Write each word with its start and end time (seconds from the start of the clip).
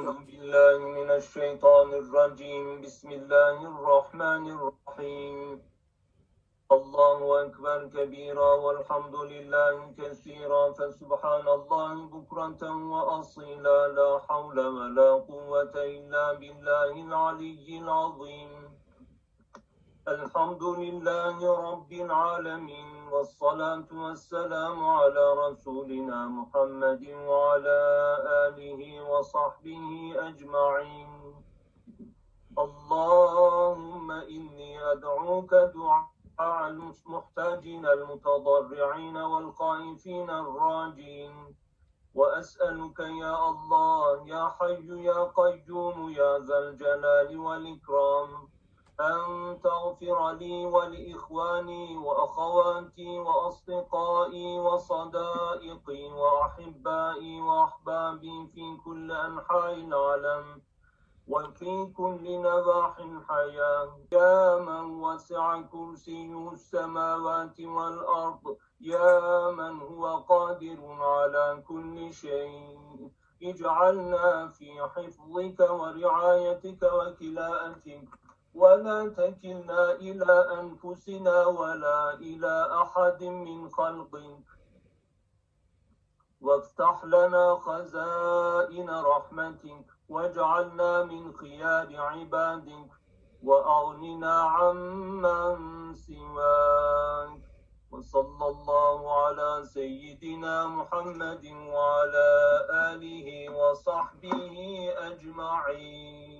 أعوذ 0.00 0.24
بالله 0.26 0.78
من 0.96 1.10
الشيطان 1.10 1.88
الرجيم. 2.02 2.80
بسم 2.80 3.08
الله 3.20 3.56
الرحمن 3.72 4.44
الرحيم. 4.56 5.60
الله 6.72 7.18
أكبر 7.42 7.78
كبيرا 7.96 8.50
والحمد 8.64 9.16
لله 9.32 9.74
كثيرا. 9.98 10.72
فسبحان 10.72 11.48
الله 11.48 11.92
بكرة 12.14 12.62
وأصيلا. 12.92 13.78
لا 13.98 14.10
حول 14.28 14.58
ولا 14.78 15.10
قوة 15.28 15.74
إلا 15.76 16.32
بالله 16.40 16.92
العلي 17.06 17.68
العظيم. 17.84 18.59
الحمد 20.08 20.62
لله 20.62 21.70
رب 21.72 21.92
العالمين 21.92 23.08
والصلاة 23.12 23.88
والسلام 23.92 24.84
على 24.84 25.34
رسولنا 25.44 26.28
محمد 26.28 27.04
وعلى 27.28 27.80
آله 28.46 29.02
وصحبه 29.10 30.14
أجمعين. 30.28 31.34
اللهم 32.58 34.10
إني 34.10 34.92
أدعوك 34.92 35.54
دعاء 35.54 36.68
المحتاجين 36.68 37.86
المتضرعين 37.86 39.16
والخائفين 39.16 40.30
الراجين. 40.30 41.56
وأسألك 42.14 43.00
يا 43.00 43.50
الله 43.50 44.28
يا 44.28 44.48
حي 44.48 45.04
يا 45.04 45.24
قيوم 45.24 46.10
يا 46.10 46.38
ذا 46.38 46.58
الجلال 46.58 47.38
والإكرام. 47.38 48.59
أن 49.00 49.60
تغفر 49.62 50.32
لي 50.32 50.66
ولإخواني 50.66 51.96
وأخواتي 51.96 53.18
وأصدقائي 53.18 54.58
وصدائقي 54.58 56.12
وأحبائي 56.12 57.40
وأحبابي 57.40 58.46
في 58.54 58.76
كل 58.84 59.12
أنحاء 59.12 59.74
العالم 59.74 60.62
وفي 61.28 61.86
كل 61.96 62.40
نواح 62.40 62.98
الحياة. 62.98 63.98
يا 64.12 64.58
من 64.58 65.00
وسع 65.00 65.60
كرسيه 65.62 66.50
السماوات 66.52 67.60
والأرض. 67.60 68.56
يا 68.80 69.50
من 69.50 69.80
هو 69.80 70.16
قادر 70.16 70.78
على 71.00 71.62
كل 71.68 72.12
شيء. 72.12 73.10
اجعلنا 73.42 74.48
في 74.48 74.68
حفظك 74.82 75.60
ورعايتك 75.70 76.82
وكلاءتك. 76.82 78.08
ولا 78.54 79.08
تكلنا 79.08 79.92
إلى 79.92 80.32
أنفسنا 80.60 81.46
ولا 81.46 82.14
إلى 82.14 82.82
أحد 82.82 83.24
من 83.24 83.68
خلقك 83.68 84.44
وافتح 86.40 87.04
لنا 87.04 87.54
خزائن 87.54 88.90
رحمتك 88.90 89.86
واجعلنا 90.08 91.04
من 91.04 91.32
خيار 91.32 91.96
عبادك 91.96 92.90
وأغننا 93.42 94.40
عمن 94.40 95.94
سواك. 95.94 97.42
وصلى 97.90 98.46
الله 98.46 99.00
على 99.22 99.64
سيدنا 99.64 100.66
محمد 100.66 101.44
وعلى 101.46 102.30
آله 102.70 103.28
وصحبه 103.50 104.56
أجمعين. 104.96 106.39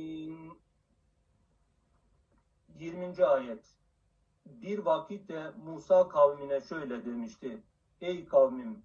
20. 2.81 3.25
ayet 3.25 3.65
Bir 4.45 4.79
vakitte 4.79 5.51
Musa 5.65 6.09
kavmine 6.09 6.61
şöyle 6.61 7.05
demişti. 7.05 7.63
Ey 8.01 8.25
kavmim 8.25 8.83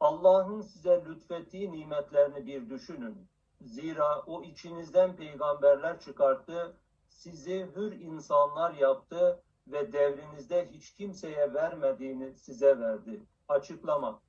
Allah'ın 0.00 0.60
size 0.60 1.04
lütfettiği 1.08 1.72
nimetlerini 1.72 2.46
bir 2.46 2.70
düşünün. 2.70 3.28
Zira 3.60 4.22
o 4.26 4.42
içinizden 4.42 5.16
peygamberler 5.16 6.00
çıkarttı, 6.00 6.76
sizi 7.08 7.70
hür 7.76 7.92
insanlar 7.92 8.74
yaptı 8.74 9.42
ve 9.66 9.92
devrinizde 9.92 10.68
hiç 10.72 10.94
kimseye 10.94 11.54
vermediğini 11.54 12.34
size 12.34 12.78
verdi. 12.78 13.22
Açıklama. 13.48 14.20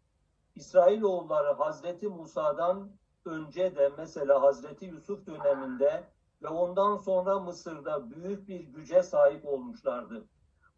İsrailoğulları 0.55 1.53
Hazreti 1.53 2.07
Musa'dan 2.07 2.91
önce 3.25 3.75
de 3.75 3.91
mesela 3.97 4.41
Hazreti 4.41 4.85
Yusuf 4.85 5.27
döneminde 5.27 6.03
ve 6.43 6.47
ondan 6.47 6.97
sonra 6.97 7.39
Mısır'da 7.39 8.11
büyük 8.11 8.47
bir 8.47 8.59
güce 8.59 9.03
sahip 9.03 9.45
olmuşlardı. 9.45 10.25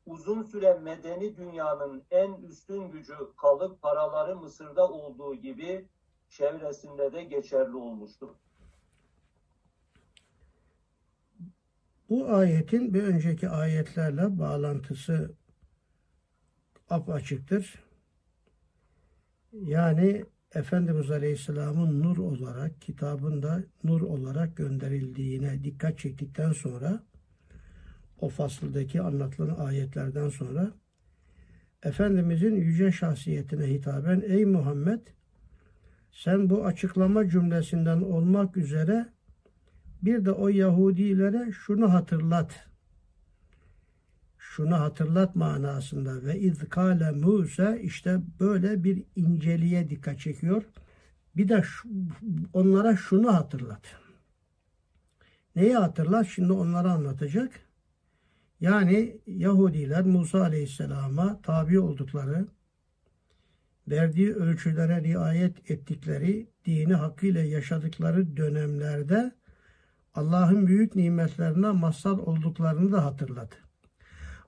Uzun 0.05 0.43
süre 0.43 0.73
medeni 0.73 1.37
dünyanın 1.37 2.03
en 2.11 2.33
üstün 2.33 2.91
gücü 2.91 3.13
kalıp 3.37 3.81
paraları 3.81 4.35
Mısır'da 4.35 4.87
olduğu 4.91 5.35
gibi 5.35 5.87
çevresinde 6.29 7.13
de 7.13 7.23
geçerli 7.23 7.75
olmuştur. 7.75 8.29
Bu 12.09 12.29
ayetin 12.29 12.93
bir 12.93 13.03
önceki 13.03 13.49
ayetlerle 13.49 14.39
bağlantısı 14.39 15.35
apaçıktır. 16.89 17.83
Yani 19.51 20.25
Efendimiz 20.55 21.11
Aleyhisselam'ın 21.11 22.03
nur 22.03 22.17
olarak, 22.17 22.81
kitabında 22.81 23.63
nur 23.83 24.01
olarak 24.01 24.57
gönderildiğine 24.57 25.63
dikkat 25.63 25.99
çektikten 25.99 26.51
sonra 26.51 27.03
o 28.19 28.29
fasıldaki 28.29 29.01
anlatılan 29.01 29.65
ayetlerden 29.65 30.29
sonra 30.29 30.71
Efendimizin 31.83 32.55
yüce 32.55 32.91
şahsiyetine 32.91 33.67
hitaben 33.67 34.23
Ey 34.27 34.45
Muhammed 34.45 34.99
sen 36.11 36.49
bu 36.49 36.65
açıklama 36.65 37.29
cümlesinden 37.29 38.01
olmak 38.01 38.57
üzere 38.57 39.09
bir 40.01 40.25
de 40.25 40.31
o 40.31 40.49
Yahudilere 40.49 41.51
şunu 41.51 41.93
hatırlat. 41.93 42.67
Şunu 44.55 44.79
hatırlat 44.79 45.35
manasında 45.35 46.23
ve 46.23 46.39
izkale 46.39 47.11
Musa 47.11 47.75
işte 47.75 48.19
böyle 48.39 48.83
bir 48.83 49.03
inceliğe 49.15 49.89
dikkat 49.89 50.19
çekiyor. 50.19 50.63
Bir 51.35 51.49
de 51.49 51.61
şu, 51.63 51.89
onlara 52.53 52.95
şunu 52.95 53.33
hatırlat. 53.33 53.81
Neyi 55.55 55.75
hatırlat? 55.75 56.27
Şimdi 56.27 56.53
onlara 56.53 56.91
anlatacak. 56.91 57.59
Yani 58.59 59.21
Yahudiler 59.27 60.05
Musa 60.05 60.41
Aleyhisselam'a 60.41 61.41
tabi 61.41 61.79
oldukları, 61.79 62.47
verdiği 63.87 64.33
ölçülere 64.33 65.03
riayet 65.03 65.71
ettikleri, 65.71 66.47
dini 66.65 66.93
hakkıyla 66.93 67.41
yaşadıkları 67.41 68.37
dönemlerde 68.37 69.31
Allah'ın 70.13 70.67
büyük 70.67 70.95
nimetlerine 70.95 71.71
mazhar 71.71 72.17
olduklarını 72.17 72.91
da 72.91 73.05
hatırladı. 73.05 73.55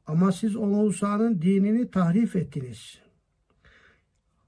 Ama 0.07 0.31
siz 0.31 0.55
o 0.55 0.65
Musa'nın 0.65 1.41
dinini 1.41 1.91
tahrif 1.91 2.35
ettiniz. 2.35 2.99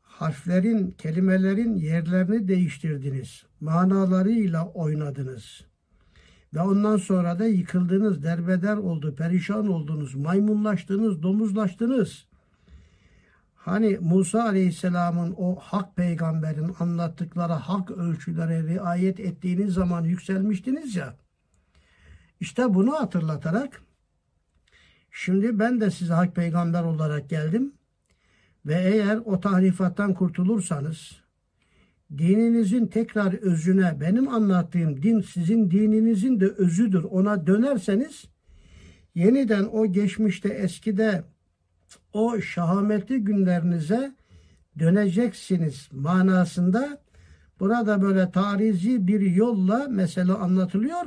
Harflerin, 0.02 0.92
kelimelerin 0.92 1.76
yerlerini 1.76 2.48
değiştirdiniz. 2.48 3.44
Manalarıyla 3.60 4.68
oynadınız. 4.68 5.62
Ve 6.54 6.62
ondan 6.62 6.98
sonra 6.98 7.40
da 7.40 7.46
yıkıldınız, 7.46 8.24
derbeder 8.24 8.78
oldu, 8.78 9.16
perişan 9.16 9.68
oldunuz, 9.68 10.16
maymunlaştınız, 10.16 11.24
domuzlaştınız. 11.24 12.26
Hani 13.56 13.98
Musa 14.02 14.44
Aleyhisselam'ın 14.44 15.36
o 15.38 15.56
hak 15.56 15.96
peygamberin 15.96 16.76
anlattıkları 16.80 17.54
hak 17.54 17.92
ölçülere 17.92 18.64
riayet 18.64 19.20
ettiğiniz 19.20 19.74
zaman 19.74 20.04
yükselmiştiniz 20.04 20.96
ya. 20.96 21.16
İşte 22.40 22.74
bunu 22.74 22.94
hatırlatarak 22.94 23.82
şimdi 25.18 25.60
ben 25.60 25.82
de 25.82 25.92
size 25.92 26.14
hak 26.14 26.36
peygamber 26.36 26.84
olarak 26.84 27.30
geldim. 27.30 27.74
Ve 28.66 28.76
eğer 28.76 29.18
o 29.18 29.40
tahrifattan 29.40 30.14
kurtulursanız 30.14 31.12
dininizin 32.18 32.88
tekrar 32.88 33.34
özüne 33.34 33.98
benim 34.02 34.30
anlattığım 34.30 35.04
din 35.04 35.22
sizin 35.22 35.72
dininizin 35.72 36.40
de 36.40 36.46
özüdür. 36.46 37.04
Ona 37.04 37.48
dönerseniz 37.48 38.26
yeniden 39.16 39.64
o 39.64 39.86
geçmişte 39.86 40.50
eskide 40.50 41.24
o 42.14 42.42
şahametli 42.42 43.24
günlerinize 43.24 44.16
döneceksiniz 44.80 45.90
manasında 45.92 47.02
burada 47.60 48.02
böyle 48.02 48.32
tarizi 48.32 49.08
bir 49.08 49.22
yolla 49.22 49.88
mesele 49.88 50.34
anlatılıyor 50.34 51.06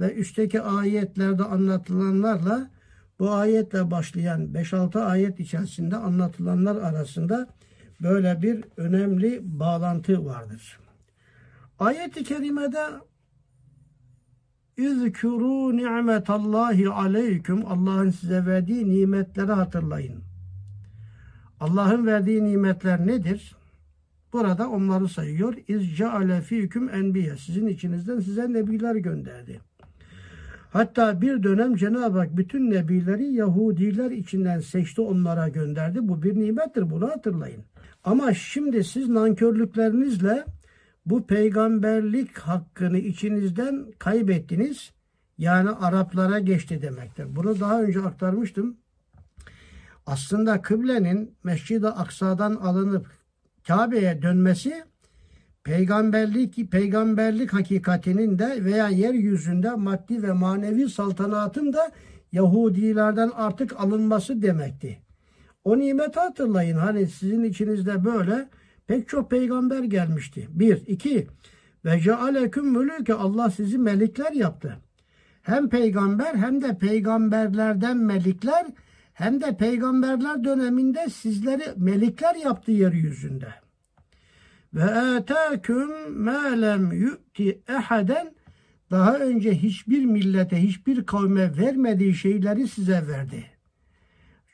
ve 0.00 0.14
üstteki 0.14 0.60
ayetlerde 0.60 1.44
anlatılanlarla 1.44 2.77
bu 3.18 3.30
ayetle 3.30 3.90
başlayan 3.90 4.40
5-6 4.46 5.00
ayet 5.00 5.40
içerisinde 5.40 5.96
anlatılanlar 5.96 6.76
arasında 6.76 7.48
böyle 8.02 8.42
bir 8.42 8.64
önemli 8.76 9.40
bağlantı 9.42 10.24
vardır. 10.24 10.78
Ayet-i 11.78 12.24
kerimede 12.24 12.86
İzkuru 14.76 15.76
ni'metallahi 15.76 16.88
aleyküm 16.88 17.66
Allah'ın 17.66 18.10
size 18.10 18.46
verdiği 18.46 18.90
nimetleri 18.90 19.52
hatırlayın. 19.52 20.22
Allah'ın 21.60 22.06
verdiği 22.06 22.44
nimetler 22.44 23.06
nedir? 23.06 23.56
Burada 24.32 24.70
onları 24.70 25.08
sayıyor. 25.08 25.54
İz 25.68 25.96
ceale 25.96 26.40
fîküm 26.40 26.88
enbiye. 26.88 27.36
Sizin 27.36 27.66
içinizden 27.66 28.20
size 28.20 28.52
nebiler 28.52 28.94
gönderdi. 28.94 29.60
Hatta 30.72 31.20
bir 31.20 31.42
dönem 31.42 31.76
Cenab-ı 31.76 32.18
Hak 32.18 32.36
bütün 32.36 32.70
nebileri 32.70 33.24
Yahudiler 33.32 34.10
içinden 34.10 34.60
seçti 34.60 35.00
onlara 35.00 35.48
gönderdi. 35.48 35.98
Bu 36.02 36.22
bir 36.22 36.34
nimettir 36.40 36.90
bunu 36.90 37.08
hatırlayın. 37.08 37.64
Ama 38.04 38.34
şimdi 38.34 38.84
siz 38.84 39.08
nankörlüklerinizle 39.08 40.44
bu 41.06 41.26
peygamberlik 41.26 42.38
hakkını 42.38 42.98
içinizden 42.98 43.86
kaybettiniz. 43.98 44.92
Yani 45.38 45.70
Araplara 45.70 46.38
geçti 46.38 46.82
demektir. 46.82 47.36
Bunu 47.36 47.60
daha 47.60 47.82
önce 47.82 48.00
aktarmıştım. 48.00 48.76
Aslında 50.06 50.62
kıblenin 50.62 51.34
Mescid-i 51.44 51.86
Aksa'dan 51.86 52.54
alınıp 52.54 53.06
Kabe'ye 53.66 54.22
dönmesi 54.22 54.84
peygamberlik 55.68 56.72
peygamberlik 56.72 57.52
hakikatinin 57.52 58.38
de 58.38 58.64
veya 58.64 58.88
yeryüzünde 58.88 59.70
maddi 59.70 60.22
ve 60.22 60.32
manevi 60.32 60.90
saltanatın 60.90 61.72
da 61.72 61.90
Yahudilerden 62.32 63.30
artık 63.34 63.80
alınması 63.80 64.42
demekti. 64.42 64.98
O 65.64 65.78
nimeti 65.78 66.20
hatırlayın. 66.20 66.76
Hani 66.76 67.06
sizin 67.06 67.44
içinizde 67.44 68.04
böyle 68.04 68.48
pek 68.86 69.08
çok 69.08 69.30
peygamber 69.30 69.82
gelmişti. 69.82 70.48
Bir, 70.50 70.86
iki. 70.86 71.26
Ve 71.84 72.00
cealeküm 72.00 72.72
mülüke 72.72 73.14
Allah 73.14 73.50
sizi 73.50 73.78
melikler 73.78 74.32
yaptı. 74.32 74.76
Hem 75.42 75.68
peygamber 75.68 76.34
hem 76.34 76.62
de 76.62 76.78
peygamberlerden 76.78 77.96
melikler 77.96 78.66
hem 79.12 79.40
de 79.40 79.56
peygamberler 79.56 80.44
döneminde 80.44 81.08
sizleri 81.08 81.64
melikler 81.76 82.34
yaptı 82.34 82.72
yeryüzünde. 82.72 83.67
Ve 84.74 85.16
etâküm 85.18 86.12
mâ 86.22 86.48
lem 86.48 86.92
yu'ti 86.92 87.62
ehaden 87.68 88.34
daha 88.90 89.18
önce 89.18 89.54
hiçbir 89.54 90.04
millete, 90.04 90.62
hiçbir 90.62 91.06
kavme 91.06 91.56
vermediği 91.56 92.14
şeyleri 92.14 92.68
size 92.68 93.06
verdi. 93.06 93.44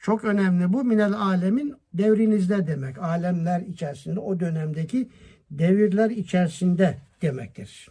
Çok 0.02 0.24
önemli 0.24 0.72
bu 0.72 0.84
minel 0.84 1.12
alemin 1.12 1.74
devrinizde 1.94 2.66
demek. 2.66 2.98
Alemler 2.98 3.60
içerisinde 3.60 4.20
o 4.20 4.40
dönemdeki 4.40 5.08
devirler 5.50 6.10
içerisinde 6.10 6.98
demektir. 7.22 7.88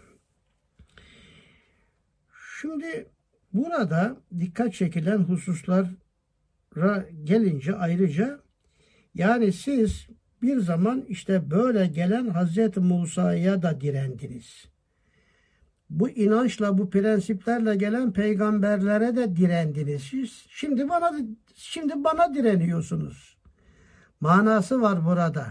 Şimdi 2.61 3.07
burada 3.53 4.17
dikkat 4.39 4.73
çekilen 4.73 5.17
hususlara 5.17 7.05
gelince 7.23 7.75
ayrıca 7.75 8.39
yani 9.15 9.53
siz 9.53 10.07
bir 10.43 10.59
zaman 10.59 11.03
işte 11.07 11.51
böyle 11.51 11.87
gelen 11.87 12.27
Hazreti 12.27 12.79
Musa'ya 12.79 13.61
da 13.61 13.81
direndiniz. 13.81 14.65
Bu 15.89 16.09
inançla, 16.09 16.77
bu 16.77 16.89
prensiplerle 16.89 17.75
gelen 17.75 18.13
peygamberlere 18.13 19.15
de 19.15 19.35
direndiniz. 19.35 20.03
Siz 20.03 20.45
şimdi 20.49 20.89
bana 20.89 21.11
şimdi 21.55 21.93
bana 22.03 22.33
direniyorsunuz. 22.33 23.37
Manası 24.19 24.81
var 24.81 25.05
burada. 25.05 25.47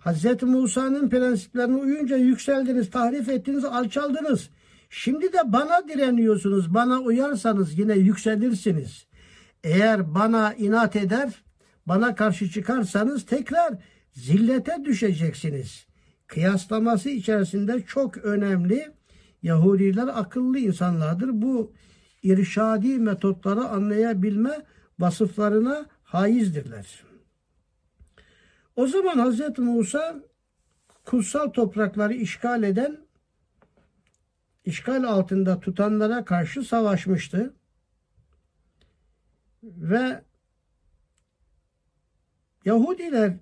Hazreti 0.00 0.46
Musa'nın 0.46 1.08
prensiplerine 1.08 1.76
uyunca 1.76 2.16
yükseldiniz, 2.16 2.90
tahrif 2.90 3.28
ettiniz, 3.28 3.64
alçaldınız. 3.64 4.50
Şimdi 4.90 5.32
de 5.32 5.38
bana 5.52 5.88
direniyorsunuz. 5.88 6.74
Bana 6.74 7.00
uyarsanız 7.00 7.78
yine 7.78 7.94
yükselirsiniz. 7.94 9.06
Eğer 9.64 10.14
bana 10.14 10.54
inat 10.54 10.96
eder, 10.96 11.44
bana 11.86 12.14
karşı 12.14 12.50
çıkarsanız 12.50 13.26
tekrar 13.26 13.74
zillete 14.16 14.84
düşeceksiniz. 14.84 15.86
Kıyaslaması 16.26 17.10
içerisinde 17.10 17.82
çok 17.86 18.16
önemli. 18.16 18.92
Yahudiler 19.42 20.08
akıllı 20.20 20.58
insanlardır. 20.58 21.42
Bu 21.42 21.72
irşadi 22.22 22.98
metotları 22.98 23.60
anlayabilme 23.68 24.62
vasıflarına 24.98 25.86
haizdirler. 26.02 27.04
O 28.76 28.86
zaman 28.86 29.30
Hz. 29.30 29.58
Musa 29.58 30.16
kutsal 31.04 31.48
toprakları 31.48 32.14
işgal 32.14 32.62
eden, 32.62 32.98
işgal 34.64 35.04
altında 35.04 35.60
tutanlara 35.60 36.24
karşı 36.24 36.62
savaşmıştı. 36.62 37.54
Ve 39.62 40.22
Yahudiler 42.64 43.36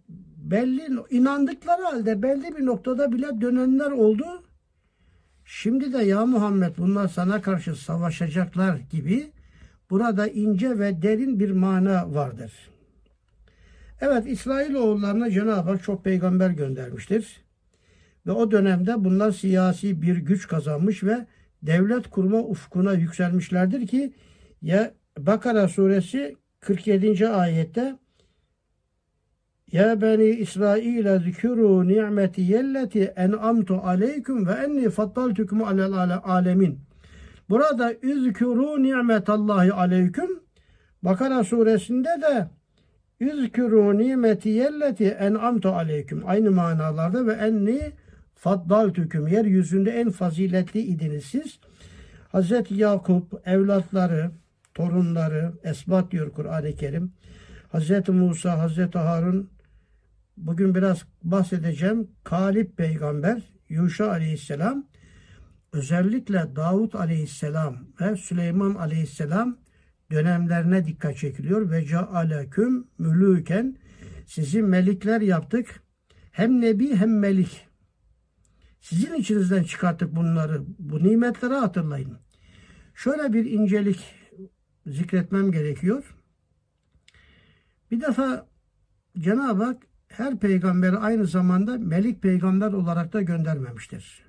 belli 0.50 0.88
inandıkları 1.10 1.82
halde 1.82 2.22
belli 2.22 2.56
bir 2.56 2.66
noktada 2.66 3.12
bile 3.12 3.40
dönenler 3.40 3.90
oldu. 3.90 4.24
Şimdi 5.44 5.92
de 5.92 5.98
ya 5.98 6.26
Muhammed 6.26 6.76
bunlar 6.78 7.08
sana 7.08 7.42
karşı 7.42 7.76
savaşacaklar 7.76 8.76
gibi 8.76 9.32
burada 9.90 10.28
ince 10.28 10.78
ve 10.78 11.02
derin 11.02 11.40
bir 11.40 11.50
mana 11.50 12.14
vardır. 12.14 12.52
Evet 14.00 14.26
İsrailoğullarına 14.26 15.30
Cenab-ı 15.30 15.70
Hak 15.70 15.82
çok 15.82 16.04
peygamber 16.04 16.50
göndermiştir. 16.50 17.44
Ve 18.26 18.32
o 18.32 18.50
dönemde 18.50 19.04
bunlar 19.04 19.30
siyasi 19.30 20.02
bir 20.02 20.16
güç 20.16 20.48
kazanmış 20.48 21.04
ve 21.04 21.26
devlet 21.62 22.10
kurma 22.10 22.38
ufkuna 22.38 22.92
yükselmişlerdir 22.92 23.86
ki 23.86 24.12
ya 24.62 24.94
Bakara 25.18 25.68
suresi 25.68 26.36
47. 26.60 27.28
ayette 27.28 27.96
ya 29.72 30.00
beni 30.00 30.24
İsrail 30.24 31.18
zikru 31.18 31.88
ni'meti 31.88 32.40
yelleti 32.40 33.02
en'amtu 33.16 33.80
aleyküm 33.84 34.46
ve 34.46 34.52
enni 34.52 34.90
faddaltukum 34.90 35.64
alel 35.64 36.20
alemin. 36.24 36.80
Burada 37.50 37.94
üzkuru 38.02 38.82
ni'metallahi 38.82 39.72
aleyküm 39.72 40.44
Bakara 41.04 41.44
suresinde 41.44 42.08
de 42.08 42.48
üzkuru 43.20 43.98
nimeti 43.98 44.48
yelleti 44.48 45.08
en'amtu 45.08 45.68
aleyküm 45.68 46.22
aynı 46.26 46.50
manalarda 46.50 47.26
ve 47.26 47.32
enni 47.32 47.92
faddaltukum 48.34 49.28
yeryüzünde 49.28 49.90
en 49.90 50.10
faziletli 50.10 50.80
idiniz 50.80 51.24
siz. 51.24 51.58
Hazreti 52.32 52.74
Yakup 52.74 53.48
evlatları, 53.48 54.30
torunları, 54.74 55.52
esbat 55.64 56.10
diyor 56.10 56.32
Kur'an-ı 56.32 56.72
Kerim. 56.76 57.12
Hazreti 57.72 58.12
Musa, 58.12 58.58
Hazreti 58.58 58.98
Harun 58.98 59.50
bugün 60.36 60.74
biraz 60.74 61.04
bahsedeceğim. 61.22 62.10
Kalip 62.24 62.76
peygamber 62.76 63.42
Yuşa 63.68 64.10
aleyhisselam 64.10 64.86
özellikle 65.72 66.56
Davut 66.56 66.94
aleyhisselam 66.94 67.86
ve 68.00 68.16
Süleyman 68.16 68.74
aleyhisselam 68.74 69.58
dönemlerine 70.10 70.84
dikkat 70.84 71.16
çekiliyor. 71.16 71.70
Ve 71.70 71.84
cealeküm 71.84 72.86
mülüken 72.98 73.76
sizi 74.26 74.62
melikler 74.62 75.20
yaptık. 75.20 75.82
Hem 76.32 76.60
nebi 76.60 76.96
hem 76.96 77.18
melik. 77.18 77.68
Sizin 78.80 79.14
içinizden 79.14 79.62
çıkarttık 79.62 80.16
bunları. 80.16 80.62
Bu 80.78 81.04
nimetleri 81.04 81.54
hatırlayın. 81.54 82.18
Şöyle 82.94 83.32
bir 83.32 83.44
incelik 83.44 84.00
zikretmem 84.86 85.52
gerekiyor. 85.52 86.16
Bir 87.90 88.00
defa 88.00 88.46
Cenab-ı 89.18 89.64
Hak 89.64 89.86
her 90.18 90.38
peygamberi 90.38 90.96
aynı 90.96 91.26
zamanda 91.26 91.78
melik 91.78 92.22
peygamber 92.22 92.72
olarak 92.72 93.12
da 93.12 93.22
göndermemiştir. 93.22 94.24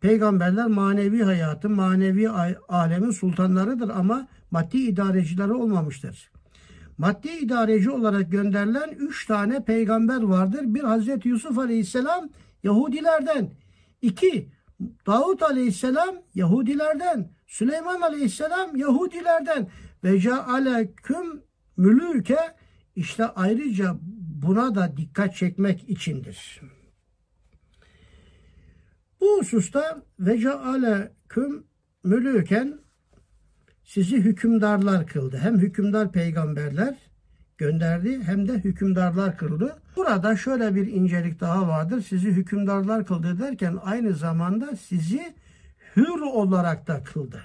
Peygamberler 0.00 0.66
manevi 0.66 1.22
hayatın, 1.22 1.72
manevi 1.72 2.28
alemin 2.68 3.10
sultanlarıdır 3.10 3.88
ama 3.88 4.28
maddi 4.50 4.76
idarecileri 4.76 5.52
olmamıştır. 5.52 6.30
Maddi 6.98 7.28
idareci 7.28 7.90
olarak 7.90 8.32
gönderilen 8.32 8.90
üç 8.98 9.26
tane 9.26 9.64
peygamber 9.64 10.22
vardır. 10.22 10.60
Bir 10.64 10.82
Hazreti 10.82 11.28
Yusuf 11.28 11.58
Aleyhisselam 11.58 12.28
Yahudilerden. 12.62 13.50
iki 14.02 14.48
Davut 15.06 15.42
Aleyhisselam 15.42 16.14
Yahudilerden. 16.34 17.30
Süleyman 17.46 18.00
Aleyhisselam 18.00 18.76
Yahudilerden. 18.76 19.68
Ve 20.04 20.20
cealeküm 20.20 21.42
mülüke 21.76 22.38
işte 22.96 23.24
ayrıca 23.26 23.96
buna 24.46 24.74
da 24.74 24.96
dikkat 24.96 25.34
çekmek 25.34 25.90
içindir. 25.90 26.60
Bu 29.20 29.38
hususta 29.38 30.02
ve 30.18 30.38
cealeküm 30.38 31.64
mülüken 32.04 32.78
sizi 33.84 34.16
hükümdarlar 34.16 35.06
kıldı. 35.06 35.38
Hem 35.42 35.58
hükümdar 35.58 36.12
peygamberler 36.12 36.96
gönderdi 37.58 38.22
hem 38.22 38.48
de 38.48 38.52
hükümdarlar 38.52 39.38
kıldı. 39.38 39.76
Burada 39.96 40.36
şöyle 40.36 40.74
bir 40.74 40.86
incelik 40.86 41.40
daha 41.40 41.68
vardır. 41.68 42.00
Sizi 42.00 42.28
hükümdarlar 42.28 43.06
kıldı 43.06 43.38
derken 43.38 43.78
aynı 43.82 44.12
zamanda 44.12 44.76
sizi 44.76 45.34
hür 45.96 46.20
olarak 46.20 46.86
da 46.86 47.02
kıldı. 47.02 47.40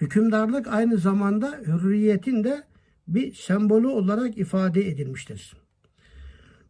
Hükümdarlık 0.00 0.66
aynı 0.66 0.98
zamanda 0.98 1.60
hürriyetin 1.66 2.44
de 2.44 2.62
bir 3.08 3.34
sembolü 3.34 3.86
olarak 3.86 4.38
ifade 4.38 4.88
edilmiştir. 4.88 5.67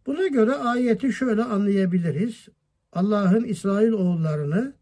Buna 0.08 0.26
göre 0.26 0.54
ayeti 0.54 1.12
şöyle 1.12 1.44
anlayabiliriz. 1.44 2.48
Allah'ın 2.92 3.44
İsrail 3.44 3.92
oğullarını 3.92 4.74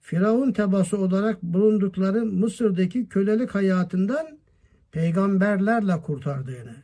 Firavun 0.00 0.52
tebası 0.52 0.98
olarak 0.98 1.42
bulundukları 1.42 2.24
Mısır'daki 2.24 3.08
kölelik 3.08 3.50
hayatından 3.50 4.38
peygamberlerle 4.92 6.00
kurtardığını, 6.00 6.76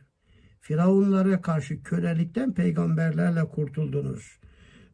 Firavunlara 0.61 1.41
karşı 1.41 1.83
kölelikten 1.83 2.53
peygamberlerle 2.53 3.45
kurtuldunuz. 3.45 4.39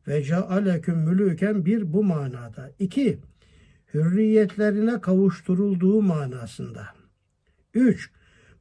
Ve 0.07 0.23
cealeküm 0.23 0.97
mülüken 0.97 1.65
bir 1.65 1.93
bu 1.93 2.03
manada. 2.03 2.71
İki, 2.79 3.19
hürriyetlerine 3.93 5.01
kavuşturulduğu 5.01 6.01
manasında. 6.01 6.87
Üç, 7.73 8.11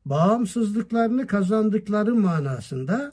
bağımsızlıklarını 0.04 1.26
kazandıkları 1.26 2.14
manasında. 2.14 3.12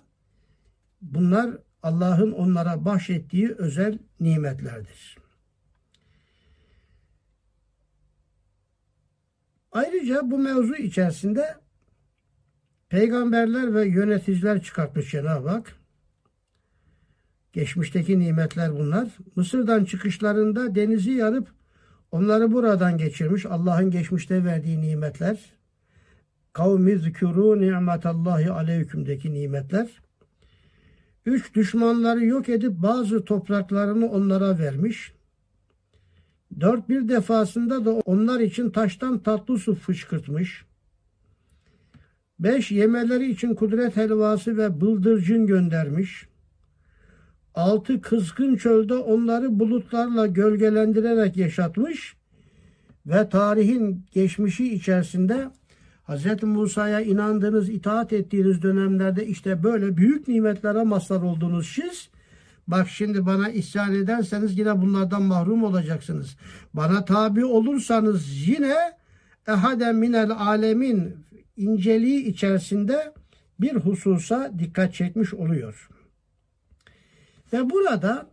Bunlar 1.01 1.57
Allah'ın 1.83 2.31
onlara 2.31 2.85
bahşettiği 2.85 3.55
özel 3.57 3.99
nimetlerdir. 4.19 5.17
Ayrıca 9.71 10.31
bu 10.31 10.37
mevzu 10.37 10.75
içerisinde 10.75 11.55
peygamberler 12.89 13.73
ve 13.73 13.85
yöneticiler 13.85 14.61
çıkartmış 14.61 15.11
Cenab-ı 15.11 15.49
Hak. 15.49 15.75
Geçmişteki 17.53 18.19
nimetler 18.19 18.73
bunlar. 18.73 19.17
Mısır'dan 19.35 19.85
çıkışlarında 19.85 20.75
denizi 20.75 21.11
yarıp 21.11 21.47
onları 22.11 22.51
buradan 22.51 22.97
geçirmiş. 22.97 23.45
Allah'ın 23.45 23.91
geçmişte 23.91 24.45
verdiği 24.45 24.81
nimetler. 24.81 25.39
Kavmi 26.53 26.99
zikuru 26.99 27.61
ni'metallahi 27.61 28.51
aleykümdeki 28.51 29.33
nimetler. 29.33 30.01
Üç, 31.25 31.55
düşmanları 31.55 32.25
yok 32.25 32.49
edip 32.49 32.71
bazı 32.71 33.25
topraklarını 33.25 34.09
onlara 34.09 34.59
vermiş. 34.59 35.13
Dört 36.59 36.89
bir 36.89 37.07
defasında 37.07 37.85
da 37.85 37.91
onlar 37.91 38.39
için 38.39 38.69
taştan 38.69 39.19
tatlı 39.19 39.57
su 39.57 39.75
fışkırtmış. 39.75 40.65
Beş, 42.39 42.71
yemeleri 42.71 43.31
için 43.31 43.55
kudret 43.55 43.97
helvası 43.97 44.57
ve 44.57 44.81
bıldırcın 44.81 45.47
göndermiş. 45.47 46.27
Altı, 47.55 48.01
kızgın 48.01 48.55
çölde 48.55 48.93
onları 48.93 49.59
bulutlarla 49.59 50.27
gölgelendirerek 50.27 51.37
yaşatmış. 51.37 52.15
Ve 53.05 53.29
tarihin 53.29 54.05
geçmişi 54.11 54.73
içerisinde 54.73 55.49
Hz. 56.11 56.43
Musa'ya 56.43 57.01
inandığınız, 57.01 57.69
itaat 57.69 58.13
ettiğiniz 58.13 58.61
dönemlerde 58.61 59.27
işte 59.27 59.63
böyle 59.63 59.97
büyük 59.97 60.27
nimetlere 60.27 60.83
mazhar 60.83 61.21
oldunuz 61.21 61.67
siz. 61.67 62.09
Bak 62.67 62.89
şimdi 62.89 63.25
bana 63.25 63.49
isyan 63.49 63.95
ederseniz 63.95 64.57
yine 64.57 64.81
bunlardan 64.81 65.21
mahrum 65.21 65.63
olacaksınız. 65.63 66.37
Bana 66.73 67.05
tabi 67.05 67.45
olursanız 67.45 68.47
yine 68.47 68.75
ehadem 69.47 69.97
minel 69.97 70.31
alemin 70.31 71.15
inceliği 71.57 72.25
içerisinde 72.25 73.13
bir 73.59 73.75
hususa 73.75 74.51
dikkat 74.59 74.93
çekmiş 74.93 75.33
oluyor. 75.33 75.89
Ve 77.53 77.69
burada 77.69 78.29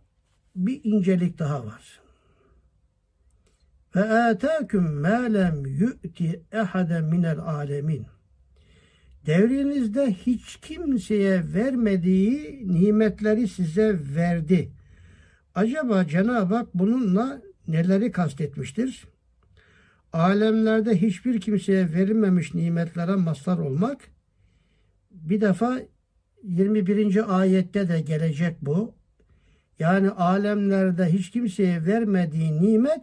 bir 0.55 0.81
incelik 0.83 1.39
daha 1.39 1.65
var. 1.65 1.99
Ve 3.95 4.03
atâküm 4.03 5.01
mâ 5.01 5.19
lem 5.19 5.65
yu'ti 5.65 6.41
ehaden 6.51 7.03
minel 7.03 7.39
alemin. 7.39 8.05
Devrinizde 9.25 10.13
hiç 10.13 10.55
kimseye 10.61 11.43
vermediği 11.53 12.63
nimetleri 12.67 13.47
size 13.47 13.99
verdi. 14.15 14.71
Acaba 15.55 16.07
Cenab-ı 16.07 16.55
Hak 16.55 16.67
bununla 16.73 17.41
neleri 17.67 18.11
kastetmiştir? 18.11 19.07
Alemlerde 20.13 21.01
hiçbir 21.01 21.41
kimseye 21.41 21.93
verilmemiş 21.93 22.53
nimetlere 22.53 23.15
mazhar 23.15 23.57
olmak 23.57 23.97
bir 25.11 25.41
defa 25.41 25.79
21. 26.43 27.39
ayette 27.39 27.89
de 27.89 28.01
gelecek 28.01 28.57
bu. 28.61 28.93
Yani 29.79 30.09
alemlerde 30.09 31.05
hiç 31.05 31.29
kimseye 31.29 31.85
vermediği 31.85 32.61
nimet 32.61 33.01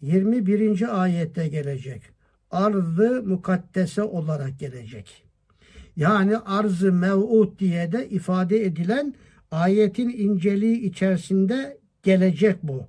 21. 0.00 1.02
ayette 1.02 1.48
gelecek. 1.48 2.02
Arzı 2.50 3.22
mukaddese 3.26 4.02
olarak 4.02 4.58
gelecek. 4.58 5.24
Yani 5.96 6.38
arzı 6.38 6.92
mev'ud 6.92 7.58
diye 7.58 7.92
de 7.92 8.08
ifade 8.08 8.64
edilen 8.64 9.14
ayetin 9.50 10.08
inceliği 10.08 10.80
içerisinde 10.80 11.78
gelecek 12.02 12.56
bu. 12.62 12.86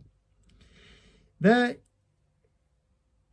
Ve 1.42 1.78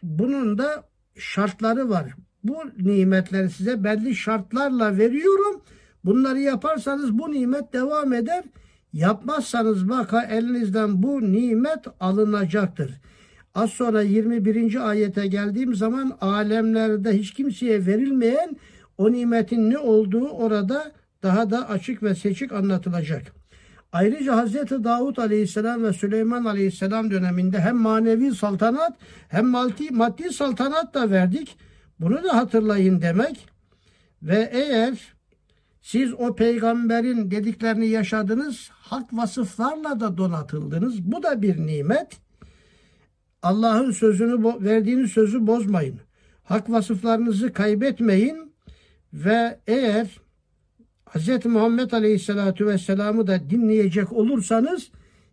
bunun 0.02 0.58
da 0.58 0.88
şartları 1.18 1.88
var. 1.88 2.14
Bu 2.44 2.56
nimetleri 2.78 3.50
size 3.50 3.84
belli 3.84 4.14
şartlarla 4.14 4.98
veriyorum. 4.98 5.62
Bunları 6.04 6.40
yaparsanız 6.40 7.18
bu 7.18 7.32
nimet 7.32 7.72
devam 7.72 8.12
eder. 8.12 8.44
Yapmazsanız 8.92 9.88
baka 9.88 10.22
elinizden 10.22 11.02
bu 11.02 11.32
nimet 11.32 11.86
alınacaktır. 12.00 13.00
Az 13.58 13.70
sonra 13.70 14.02
21. 14.02 14.88
ayete 14.88 15.26
geldiğim 15.26 15.74
zaman 15.74 16.18
alemlerde 16.20 17.18
hiç 17.18 17.34
kimseye 17.34 17.86
verilmeyen 17.86 18.56
o 18.98 19.12
nimetin 19.12 19.70
ne 19.70 19.78
olduğu 19.78 20.28
orada 20.28 20.92
daha 21.22 21.50
da 21.50 21.68
açık 21.68 22.02
ve 22.02 22.14
seçik 22.14 22.52
anlatılacak. 22.52 23.32
Ayrıca 23.92 24.36
Hazreti 24.36 24.84
Davut 24.84 25.18
Aleyhisselam 25.18 25.82
ve 25.82 25.92
Süleyman 25.92 26.44
Aleyhisselam 26.44 27.10
döneminde 27.10 27.60
hem 27.60 27.76
manevi 27.76 28.34
saltanat 28.34 28.96
hem 29.28 29.46
maddi, 29.46 29.90
maddi 29.90 30.32
saltanat 30.32 30.94
da 30.94 31.10
verdik. 31.10 31.56
Bunu 32.00 32.24
da 32.24 32.36
hatırlayın 32.36 33.00
demek. 33.00 33.48
Ve 34.22 34.50
eğer 34.52 35.14
siz 35.82 36.14
o 36.14 36.34
peygamberin 36.34 37.30
dediklerini 37.30 37.88
yaşadınız, 37.88 38.68
hak 38.72 39.12
vasıflarla 39.12 40.00
da 40.00 40.16
donatıldınız. 40.16 41.02
Bu 41.02 41.22
da 41.22 41.42
bir 41.42 41.66
nimet. 41.66 42.27
Allah'ın 43.42 43.90
sözünü 43.90 44.44
verdiğiniz 44.64 45.12
sözü 45.12 45.46
bozmayın. 45.46 46.00
Hak 46.44 46.70
vasıflarınızı 46.70 47.52
kaybetmeyin 47.52 48.52
ve 49.12 49.58
eğer 49.66 50.20
Hz. 51.14 51.46
Muhammed 51.46 51.92
Aleyhisselatü 51.92 52.66
Vesselam'ı 52.66 53.26
da 53.26 53.50
dinleyecek 53.50 54.12
olursanız 54.12 54.90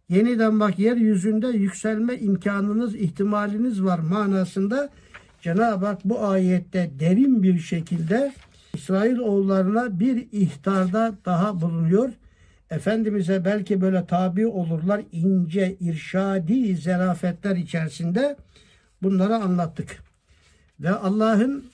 yeniden 0.10 0.60
bak 0.60 0.80
yeryüzünde 0.80 1.48
yükselme 1.48 2.16
imkanınız, 2.16 2.96
ihtimaliniz 2.96 3.84
var 3.84 4.00
manasında 4.00 4.90
Cenab-ı 5.42 5.86
Hak 5.86 6.06
bu 6.06 6.26
ayette 6.26 6.92
derin 7.00 7.44
bir 7.44 7.60
şekilde 7.60 8.34
İsrail 8.74 9.18
oğullarına 9.18 10.00
bir 10.00 10.28
ihtarda 10.32 11.16
daha 11.26 11.62
bulunuyor. 11.62 12.10
Efendimiz'e 12.70 13.46
belki 13.46 13.82
böyle 13.82 14.06
tabi 14.06 14.48
olurlar 14.48 15.02
ince, 15.12 15.76
irşadi 15.80 16.76
zerafetler 16.76 17.56
içerisinde 17.56 18.36
bunları 19.04 19.36
anlattık. 19.36 20.04
Ve 20.80 20.90
Allah'ın 20.90 21.66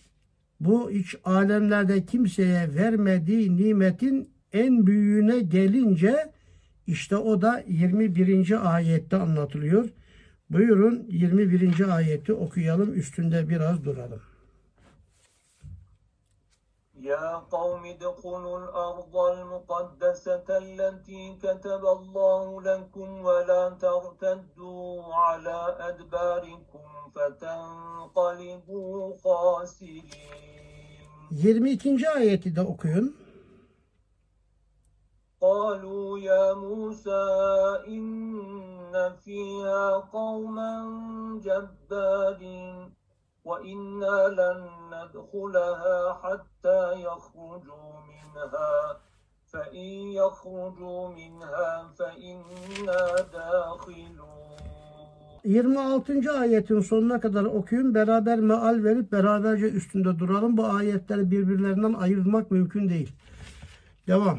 bu 0.60 0.92
iç 0.92 1.16
alemlerde 1.24 2.06
kimseye 2.06 2.76
vermediği 2.76 3.58
nimetin 3.58 4.30
en 4.54 4.88
büyüğüne 4.88 5.40
gelince 5.40 6.32
işte 6.88 7.16
o 7.16 7.42
da 7.42 7.64
21. 7.68 8.76
ayette 8.76 9.18
anlatılıyor. 9.18 9.90
Buyurun 10.50 11.06
21. 11.10 11.96
ayeti 11.96 12.34
okuyalım 12.34 12.94
üstünde 12.94 13.50
biraz 13.50 13.86
duralım. 13.86 14.22
يا 17.02 17.36
قوم 17.52 17.86
ادخلوا 17.86 18.60
الأرض 18.60 19.16
المقدسة 19.18 20.44
التي 20.50 21.36
كتب 21.44 21.86
الله 21.86 22.62
لكم 22.62 23.26
ولا 23.26 23.70
ترتدوا 23.70 25.04
على 25.14 25.76
أدباركم 25.80 26.86
فتنقلبوا 27.16 29.18
خاسرين 29.24 30.04
22. 31.32 32.06
ayeti 32.16 32.50
de 32.52 32.62
okuyun. 32.62 33.14
قالوا 35.42 36.20
يا 36.20 36.54
موسى 36.54 37.24
إن 37.88 39.16
فيها 39.26 39.98
قوما 39.98 40.72
جبارين 41.46 42.94
وإنا 43.45 44.17
لن 44.39 44.61
ندخلها 44.93 45.99
حتى 46.23 46.83
يخرجوا 47.07 47.93
منها 48.11 48.73
فإن 49.53 49.91
يخرجوا 50.21 51.09
منها 51.09 51.89
فإنا 51.99 53.03
داخلون 53.33 54.47
26. 55.47 56.27
ayetin 56.27 56.81
sonuna 56.81 57.21
kadar 57.21 57.45
okuyun. 57.45 57.95
Beraber 57.95 58.39
meal 58.39 58.85
verip 58.85 59.13
beraberce 59.13 59.71
üstünde 59.71 60.19
duralım. 60.19 60.57
Bu 60.57 60.67
ayetleri 60.67 61.31
birbirlerinden 61.31 61.93
ayırmak 61.93 62.51
mümkün 62.51 62.89
değil. 62.89 63.13
Devam. 64.07 64.39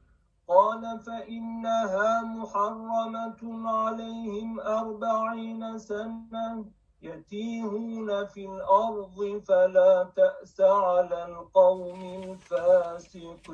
قال 0.50 1.00
فإنها 1.06 2.22
محرمة 2.22 3.68
عليهم 3.68 4.60
أربعين 4.60 5.78
سنة 5.78 6.64
يتيهون 7.02 8.26
في 8.26 8.46
الأرض 8.46 9.42
فلا 9.48 10.12
تأس 10.16 10.60
على 10.60 11.24
القوم 11.24 12.00
الفاسقين 12.22 13.46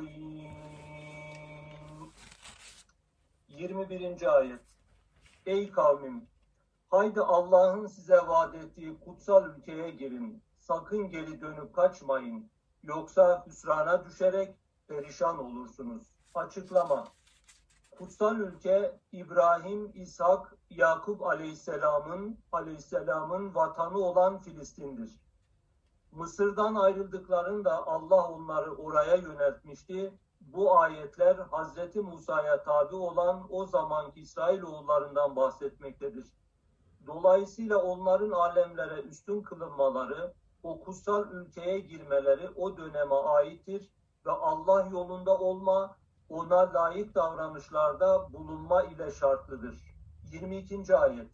21. 3.49 4.27
ayet 4.27 4.59
Ey 5.45 5.71
kavmim 5.71 6.27
haydi 6.89 7.21
Allah'ın 7.21 7.87
size 7.87 8.17
vaat 8.17 8.55
ettiği 8.55 8.99
kutsal 8.99 9.49
ülkeye 9.49 9.91
girin 9.91 10.43
sakın 10.57 11.09
geri 11.09 11.41
dönüp 11.41 11.75
kaçmayın 11.75 12.49
yoksa 12.83 13.45
hüsrana 13.47 14.05
düşerek 14.05 14.55
perişan 14.87 15.39
olursunuz 15.39 16.13
açıklama 16.34 17.04
kutsal 17.98 18.40
ülke 18.40 19.00
İbrahim, 19.12 19.92
İshak, 19.94 20.56
Yakup 20.70 21.22
aleyhisselamın 21.22 22.38
aleyhisselamın 22.52 23.54
vatanı 23.54 23.98
olan 23.98 24.38
Filistin'dir. 24.38 25.10
Mısır'dan 26.12 26.74
ayrıldıklarında 26.74 27.86
Allah 27.86 28.28
onları 28.28 28.74
oraya 28.74 29.14
yöneltmişti. 29.14 30.14
Bu 30.40 30.78
ayetler 30.78 31.36
Hazreti 31.36 32.00
Musa'ya 32.00 32.62
tabi 32.62 32.94
olan 32.94 33.46
o 33.50 33.66
zamanki 33.66 34.20
İsrailoğullarından 34.20 35.36
bahsetmektedir. 35.36 36.26
Dolayısıyla 37.06 37.78
onların 37.78 38.30
alemlere 38.30 39.02
üstün 39.02 39.42
kılınmaları, 39.42 40.34
o 40.62 40.80
kutsal 40.80 41.30
ülkeye 41.30 41.80
girmeleri 41.80 42.48
o 42.56 42.76
döneme 42.76 43.14
aittir 43.14 43.90
ve 44.26 44.30
Allah 44.30 44.88
yolunda 44.92 45.38
olma, 45.38 45.97
ona 46.28 46.74
layık 46.74 47.14
davranışlarda 47.14 48.32
bulunma 48.32 48.82
ile 48.82 49.10
şartlıdır. 49.10 49.94
22. 50.32 50.96
ayet 50.96 51.30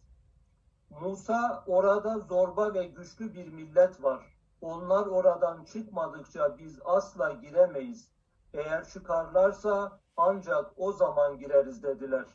Musa 0.89 1.63
orada 1.67 2.19
zorba 2.19 2.73
ve 2.73 2.85
güçlü 2.85 3.33
bir 3.33 3.47
millet 3.47 4.03
var. 4.03 4.35
Onlar 4.61 5.05
oradan 5.05 5.63
çıkmadıkça 5.63 6.57
biz 6.57 6.79
asla 6.85 7.31
giremeyiz. 7.31 8.11
Eğer 8.53 8.89
çıkarlarsa 8.89 9.99
ancak 10.17 10.71
o 10.77 10.91
zaman 10.91 11.37
gireriz 11.37 11.83
dediler. 11.83 12.25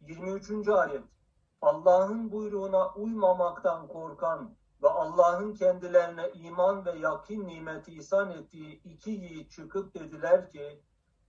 23. 0.00 0.68
ayet 0.68 1.04
Allah'ın 1.62 2.32
buyruğuna 2.32 2.94
uymamaktan 2.94 3.88
korkan 3.88 4.54
ve 4.82 4.88
Allah'ın 4.88 5.54
kendilerine 5.54 6.30
iman 6.34 6.84
ve 6.84 6.98
yakin 6.98 7.48
nimeti 7.48 7.92
ihsan 7.92 8.30
ettiği 8.30 8.82
iki 8.82 9.10
yiğit 9.10 9.50
çıkıp 9.50 9.94
dediler 9.94 10.50
ki 10.50 10.82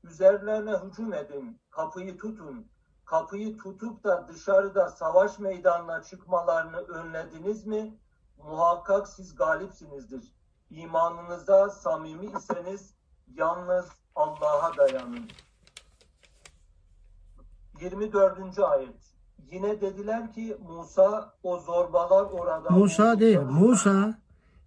üzerlerine 0.10 0.72
hücum 0.72 1.13
edin, 1.13 1.60
kapıyı 1.70 2.18
tutun. 2.18 2.68
Kapıyı 3.06 3.58
tutup 3.58 4.04
da 4.04 4.28
dışarıda 4.28 4.89
savaş 4.89 5.39
meydanına 5.39 6.04
çıkmalarını 6.04 6.78
önlediniz 6.78 7.65
mi? 7.65 7.98
Muhakkak 8.38 9.08
siz 9.08 9.36
galipsinizdir. 9.36 10.32
İmanınıza 10.70 11.70
samimi 11.70 12.26
iseniz 12.26 12.94
yalnız 13.36 13.86
Allah'a 14.15 14.78
dayanın. 14.78 15.30
24. 17.82 18.60
ayet. 18.60 18.96
Yine 19.52 19.82
dediler 19.82 20.34
ki 20.34 20.58
Musa 20.68 21.34
o 21.44 21.60
zorbalar 21.60 22.26
orada 22.26 22.70
Musa 22.70 23.20
değil, 23.20 23.39
Musa. 23.39 24.15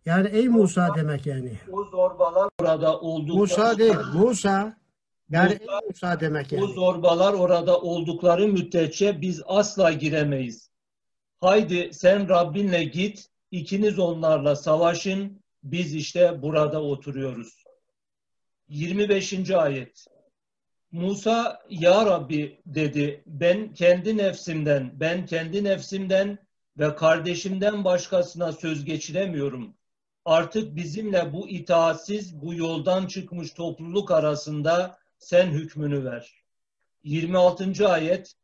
Yani 0.05 0.29
ey 0.29 0.49
Musa 0.49 0.89
demek 0.97 1.27
yani. 1.27 1.59
O 1.73 1.85
zorbalar 1.85 2.49
orada 2.61 3.01
oldukları 3.01 3.41
Musa 3.41 3.79
değil, 3.79 3.97
Musa. 4.15 4.78
Yani 5.31 5.59
Musa- 5.89 6.21
demek 6.21 6.53
yani. 6.53 6.73
zorbalar 6.73 7.33
orada 7.33 7.81
oldukları 7.81 8.49
müddetçe 8.49 9.21
biz 9.21 9.43
asla 9.47 9.93
giremeyiz. 9.93 10.71
Haydi 11.41 11.91
sen 11.93 12.29
Rabbinle 12.29 12.85
git, 12.85 13.27
ikiniz 13.51 13.99
onlarla 13.99 14.57
savaşın, 14.57 15.41
biz 15.63 15.95
işte 15.95 16.43
burada 16.43 16.83
oturuyoruz. 16.83 17.65
25. 18.69 19.51
ayet. 19.51 20.05
Musa, 20.93 21.63
Ya 21.71 22.07
Rabbi 22.07 22.61
dedi, 22.67 23.23
ben 23.27 23.75
kendi 23.75 24.17
nefsimden, 24.17 24.91
ben 25.01 25.27
kendi 25.27 25.65
nefsimden 25.65 26.39
ve 26.79 26.95
kardeşimden 26.95 27.85
başkasına 27.85 28.53
söz 28.53 28.85
geçiremiyorum. 28.85 29.75
Artık 30.25 30.77
bizimle 30.77 31.33
bu 31.33 31.49
itaatsiz, 31.49 32.41
bu 32.43 32.55
yoldan 32.55 33.07
çıkmış 33.07 33.53
topluluk 33.53 34.11
arasında 34.11 34.99
sen 35.19 35.51
hükmünü 35.51 36.05
ver. 36.05 36.45
26. 37.03 37.89
ayet 37.89 38.35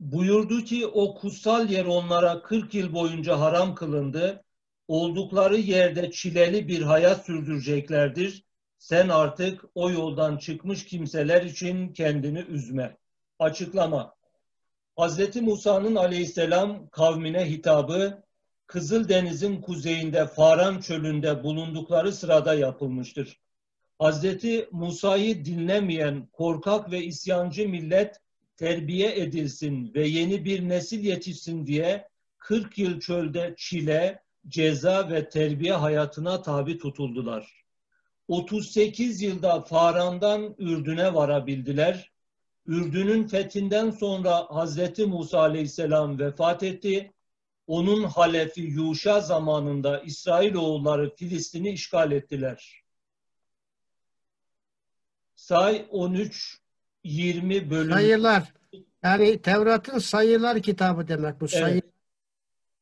buyurdu 0.00 0.64
ki 0.64 0.86
o 0.86 1.14
kutsal 1.14 1.70
yer 1.70 1.84
onlara 1.84 2.42
40 2.42 2.74
yıl 2.74 2.92
boyunca 2.92 3.40
haram 3.40 3.74
kılındı. 3.74 4.44
Oldukları 4.88 5.56
yerde 5.56 6.10
çileli 6.10 6.68
bir 6.68 6.82
hayat 6.82 7.26
sürdüreceklerdir. 7.26 8.44
Sen 8.78 9.08
artık 9.08 9.64
o 9.74 9.90
yoldan 9.90 10.36
çıkmış 10.36 10.84
kimseler 10.84 11.42
için 11.42 11.92
kendini 11.92 12.38
üzme. 12.38 12.96
Açıklama. 13.38 14.14
Hazreti 14.96 15.40
Musa'nın 15.40 15.94
aleyhisselam 15.94 16.88
kavmine 16.88 17.50
hitabı 17.50 18.22
Kızıldeniz'in 18.66 19.60
kuzeyinde 19.60 20.26
Faran 20.26 20.80
çölünde 20.80 21.44
bulundukları 21.44 22.12
sırada 22.12 22.54
yapılmıştır. 22.54 23.40
Hazreti 23.98 24.68
Musa'yı 24.72 25.44
dinlemeyen 25.44 26.28
korkak 26.32 26.90
ve 26.90 27.04
isyancı 27.04 27.68
millet 27.68 28.20
terbiye 28.56 29.20
edilsin 29.20 29.94
ve 29.94 30.08
yeni 30.08 30.44
bir 30.44 30.68
nesil 30.68 31.04
yetişsin 31.04 31.66
diye 31.66 32.08
40 32.38 32.78
yıl 32.78 33.00
çölde 33.00 33.54
çile, 33.56 34.22
ceza 34.48 35.10
ve 35.10 35.28
terbiye 35.28 35.72
hayatına 35.72 36.42
tabi 36.42 36.78
tutuldular. 36.78 37.64
38 38.28 39.22
yılda 39.22 39.60
Faran'dan 39.60 40.54
Ürdün'e 40.58 41.14
varabildiler. 41.14 42.10
Ürdün'ün 42.66 43.28
fethinden 43.28 43.90
sonra 43.90 44.46
Hazreti 44.50 45.06
Musa 45.06 45.38
Aleyhisselam 45.40 46.18
vefat 46.18 46.62
etti. 46.62 47.12
Onun 47.66 48.04
halefi 48.04 48.60
Yuşa 48.60 49.20
zamanında 49.20 50.00
İsrailoğulları 50.00 51.14
Filistin'i 51.16 51.70
işgal 51.70 52.12
ettiler. 52.12 52.85
Say 55.46 55.86
13 55.90 56.58
20 57.04 57.70
bölüm 57.70 57.92
Sayılar. 57.92 58.52
Yani 59.02 59.42
Tevrat'ın 59.42 59.98
sayılar 59.98 60.62
kitabı 60.62 61.08
demek 61.08 61.40
bu 61.40 61.48
sayı. 61.48 61.74
Evet. 61.74 61.84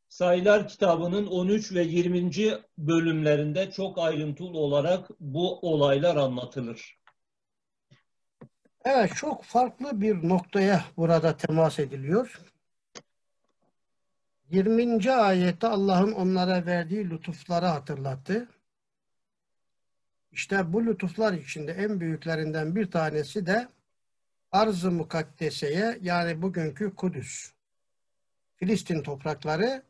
Sayılar 0.09 0.69
kitabının 0.69 1.27
13 1.27 1.73
ve 1.73 1.83
20. 1.83 2.31
bölümlerinde 2.79 3.71
çok 3.71 3.99
ayrıntılı 3.99 4.59
olarak 4.59 5.11
bu 5.21 5.59
olaylar 5.59 6.17
anlatılır. 6.17 6.99
Evet 8.85 9.11
çok 9.17 9.45
farklı 9.45 10.01
bir 10.01 10.29
noktaya 10.29 10.85
burada 10.97 11.37
temas 11.37 11.79
ediliyor. 11.79 12.41
20. 14.51 15.13
ayette 15.13 15.67
Allah'ın 15.67 16.13
onlara 16.13 16.67
verdiği 16.67 17.11
lütufları 17.11 17.67
hatırlattı. 17.67 18.49
İşte 20.35 20.73
bu 20.73 20.87
lütuflar 20.87 21.33
içinde 21.33 21.73
en 21.73 22.01
büyüklerinden 22.01 22.77
bir 22.77 22.91
tanesi 22.91 23.47
de 23.47 23.69
Arz-ı 24.53 24.91
Mukaddese'ye 24.91 25.99
yani 26.03 26.43
bugünkü 26.43 26.95
Kudüs. 26.95 27.53
Filistin 28.57 29.03
toprakları 29.03 29.83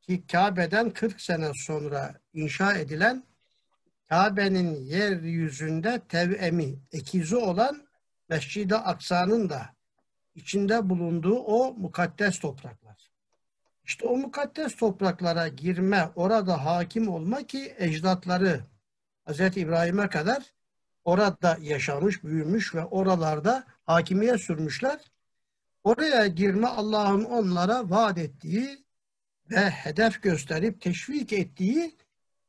ki 0.00 0.26
Kabe'den 0.32 0.90
40 0.90 1.20
sene 1.20 1.50
sonra 1.54 2.14
inşa 2.34 2.72
edilen 2.72 3.24
Kabe'nin 4.08 4.74
yeryüzünde 4.74 6.02
tevemi, 6.08 6.78
ekizi 6.92 7.36
olan 7.36 7.86
Mescid-i 8.28 8.74
Aksa'nın 8.74 9.50
da 9.50 9.74
içinde 10.34 10.88
bulunduğu 10.88 11.38
o 11.38 11.74
mukaddes 11.74 12.38
topraklar. 12.38 13.10
İşte 13.84 14.06
o 14.06 14.16
mukaddes 14.16 14.76
topraklara 14.76 15.48
girme, 15.48 16.08
orada 16.16 16.64
hakim 16.64 17.08
olma 17.08 17.42
ki 17.42 17.74
ecdatları 17.78 18.60
Hz. 19.28 19.40
İbrahim'e 19.40 20.08
kadar 20.08 20.42
orada 21.04 21.58
yaşamış, 21.60 22.24
büyümüş 22.24 22.74
ve 22.74 22.84
oralarda 22.84 23.64
hakimiyet 23.86 24.40
sürmüşler. 24.40 25.00
Oraya 25.84 26.26
girme 26.26 26.66
Allah'ın 26.66 27.24
onlara 27.24 27.90
vaat 27.90 28.18
ettiği 28.18 28.84
ve 29.50 29.70
hedef 29.70 30.22
gösterip 30.22 30.80
teşvik 30.80 31.32
ettiği 31.32 31.96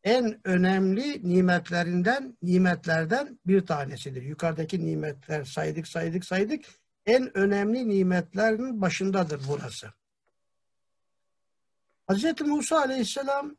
en 0.04 0.40
önemli 0.44 1.30
nimetlerinden, 1.30 2.38
nimetlerden 2.42 3.40
bir 3.46 3.66
tanesidir. 3.66 4.22
Yukarıdaki 4.22 4.86
nimetler 4.86 5.44
saydık, 5.44 5.88
saydık, 5.88 6.26
saydık. 6.26 6.66
En 7.06 7.38
önemli 7.38 7.90
nimetlerin 7.90 8.82
başındadır 8.82 9.42
burası. 9.48 9.94
Hz. 12.12 12.42
Musa 12.42 12.80
aleyhisselam 12.80 13.56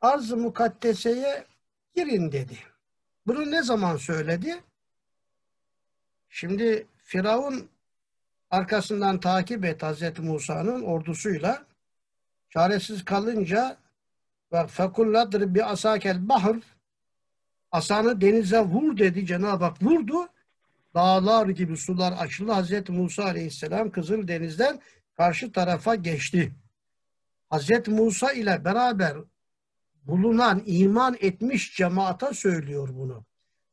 arz-ı 0.00 0.36
mukaddeseye 0.36 1.46
girin 1.94 2.32
dedi. 2.32 2.58
Bunu 3.26 3.50
ne 3.50 3.62
zaman 3.62 3.96
söyledi? 3.96 4.60
Şimdi 6.28 6.86
Firavun 6.98 7.68
arkasından 8.50 9.20
takip 9.20 9.64
et 9.64 9.82
Hz. 9.82 10.18
Musa'nın 10.18 10.82
ordusuyla 10.82 11.66
çaresiz 12.50 13.04
kalınca 13.04 13.76
ve 14.52 14.66
fekulladır 14.66 15.54
bir 15.54 15.72
asakel 15.72 16.28
bahır 16.28 16.56
asanı 17.72 18.20
denize 18.20 18.60
vur 18.60 18.96
dedi 18.96 19.26
Cenab-ı 19.26 19.64
Hak 19.64 19.82
vurdu. 19.82 20.28
Dağlar 20.94 21.48
gibi 21.48 21.76
sular 21.76 22.12
açıldı. 22.12 22.52
Hazreti 22.52 22.92
Musa 22.92 23.24
Aleyhisselam 23.24 23.90
Kızıl 23.90 24.28
Deniz'den 24.28 24.80
karşı 25.16 25.52
tarafa 25.52 25.94
geçti. 25.94 26.52
Hazreti 27.50 27.90
Musa 27.90 28.32
ile 28.32 28.64
beraber 28.64 29.16
bulunan 30.06 30.62
iman 30.66 31.16
etmiş 31.20 31.76
cemaata 31.76 32.34
söylüyor 32.34 32.88
bunu. 32.92 33.24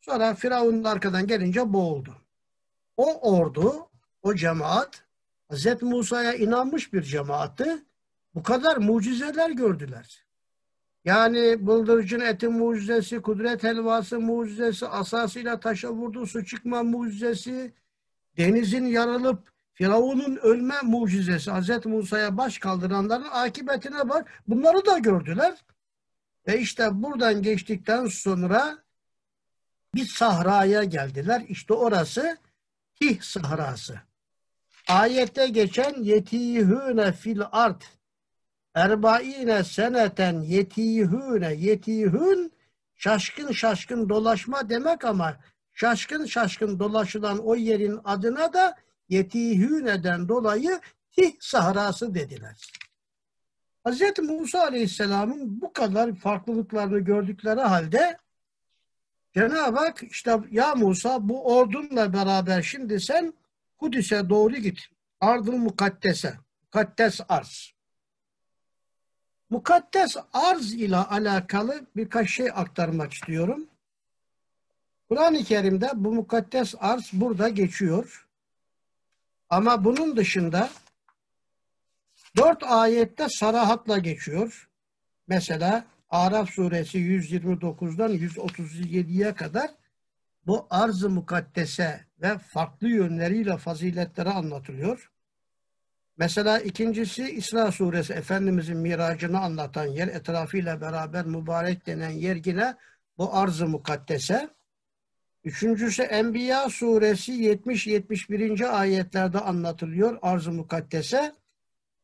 Sonra 0.02 0.36
Firavun'un 0.36 0.84
arkadan 0.84 1.28
gelince 1.28 1.74
boğuldu. 1.74 2.16
O 2.98 3.38
ordu, 3.38 3.90
o 4.22 4.36
cemaat 4.36 5.04
Hazreti 5.50 5.86
Musa'ya 5.86 6.34
inanmış 6.34 6.94
bir 6.94 7.02
cemaattı. 7.02 7.86
Bu 8.36 8.44
kadar 8.44 8.78
mucizeler 8.78 9.50
gördüler. 9.50 10.26
Yani 11.06 11.68
bıldırcın 11.68 12.20
eti 12.20 12.48
mucizesi, 12.48 13.22
kudret 13.22 13.64
helvası 13.64 14.20
mucizesi, 14.20 14.88
asasıyla 14.88 15.60
taşa 15.60 15.92
vurdu 15.92 16.26
su 16.26 16.46
çıkma 16.46 16.84
mucizesi, 16.84 17.74
denizin 18.38 18.86
yarılıp 18.86 19.52
Firavun'un 19.74 20.36
ölme 20.36 20.76
mucizesi, 20.84 21.52
Hz. 21.52 21.86
Musa'ya 21.86 22.38
baş 22.38 22.58
kaldıranların 22.58 23.28
akıbetine 23.32 24.10
bak. 24.10 24.44
Bunları 24.48 24.86
da 24.86 24.98
gördüler. 24.98 25.56
Ve 26.50 26.60
işte 26.60 26.90
buradan 26.92 27.42
geçtikten 27.42 28.06
sonra 28.06 28.78
bir 29.96 30.06
sahraya 30.06 30.84
geldiler. 30.84 31.46
İşte 31.48 31.74
orası 31.74 32.38
Tih 32.96 33.22
sahrası. 33.22 34.00
Ayette 34.88 35.48
geçen 35.48 36.04
yetihüne 36.04 37.12
fil 37.12 37.42
art 37.52 37.84
erbaine 38.74 39.64
seneten 39.64 40.42
yetihüne 40.42 41.54
yetihün 41.54 42.54
şaşkın 42.96 43.52
şaşkın 43.52 44.10
dolaşma 44.10 44.70
demek 44.70 45.06
ama 45.06 45.38
şaşkın 45.74 46.26
şaşkın 46.26 46.80
dolaşılan 46.80 47.40
o 47.40 47.56
yerin 47.56 48.00
adına 48.04 48.54
da 48.54 48.76
yetihüneden 49.10 50.30
dolayı 50.30 50.80
Tih 51.12 51.32
sahrası 51.40 52.14
dediler. 52.14 52.89
Hz. 53.90 54.02
Musa 54.20 54.62
Aleyhisselam'ın 54.62 55.62
bu 55.62 55.74
kadar 55.74 56.16
farklılıklarını 56.16 57.00
gördükleri 57.00 57.62
halde 57.62 58.18
Cenab-ı 59.34 59.80
Hak 59.80 60.04
işte 60.04 60.40
ya 60.52 60.76
Musa 60.76 61.30
bu 61.30 61.56
ordunla 61.56 62.14
beraber 62.14 62.62
şimdi 62.62 63.00
sen 63.00 63.34
Kudüs'e 63.78 64.30
doğru 64.30 64.56
git. 64.56 64.80
Ardıl 65.22 65.52
mukaddese. 65.54 66.34
Mukaddes 66.64 67.20
arz. 67.30 67.74
Mukaddes 69.50 70.18
arz 70.34 70.74
ile 70.74 70.98
alakalı 70.98 71.86
birkaç 71.96 72.30
şey 72.30 72.50
aktarmak 72.56 73.14
istiyorum. 73.14 73.68
Kur'an-ı 75.10 75.44
Kerim'de 75.44 75.92
bu 75.96 76.14
mukaddes 76.14 76.76
arz 76.80 77.10
burada 77.14 77.50
geçiyor. 77.50 78.28
Ama 79.50 79.84
bunun 79.84 80.18
dışında 80.18 80.70
dört 82.38 82.64
ayette 82.64 83.30
sarahatla 83.30 83.98
geçiyor. 83.98 84.70
Mesela 85.28 85.86
Araf 86.10 86.50
suresi 86.50 86.98
129'dan 86.98 88.12
137'ye 88.12 89.34
kadar 89.34 89.70
bu 90.48 90.68
arz-ı 90.70 91.10
mukaddese 91.10 92.06
ve 92.22 92.38
farklı 92.38 92.88
yönleriyle 92.88 93.58
faziletleri 93.58 94.30
anlatılıyor. 94.30 95.12
Mesela 96.18 96.60
ikincisi 96.60 97.32
İsra 97.32 97.72
suresi 97.72 98.14
Efendimizin 98.14 98.78
miracını 98.78 99.40
anlatan 99.40 99.86
yer 99.86 100.08
etrafıyla 100.08 100.82
beraber 100.82 101.26
mübarek 101.26 101.88
denen 101.88 102.10
yer 102.10 102.38
yine 102.46 102.76
bu 103.18 103.36
arz-ı 103.36 103.68
mukaddese. 103.68 104.50
Üçüncüsü 105.44 106.04
Enbiya 106.04 106.70
suresi 106.70 107.32
70-71. 107.32 108.68
ayetlerde 108.68 109.40
anlatılıyor 109.40 110.20
arz-ı 110.22 110.52
mukaddese. 110.52 111.36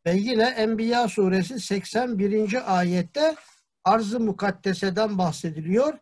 Ve 0.06 0.16
yine 0.16 0.44
Enbiya 0.44 1.08
suresi 1.08 1.60
81. 1.60 2.78
ayette 2.80 3.36
arz-ı 3.84 4.20
mukaddeseden 4.20 5.18
bahsediliyor. 5.18 5.98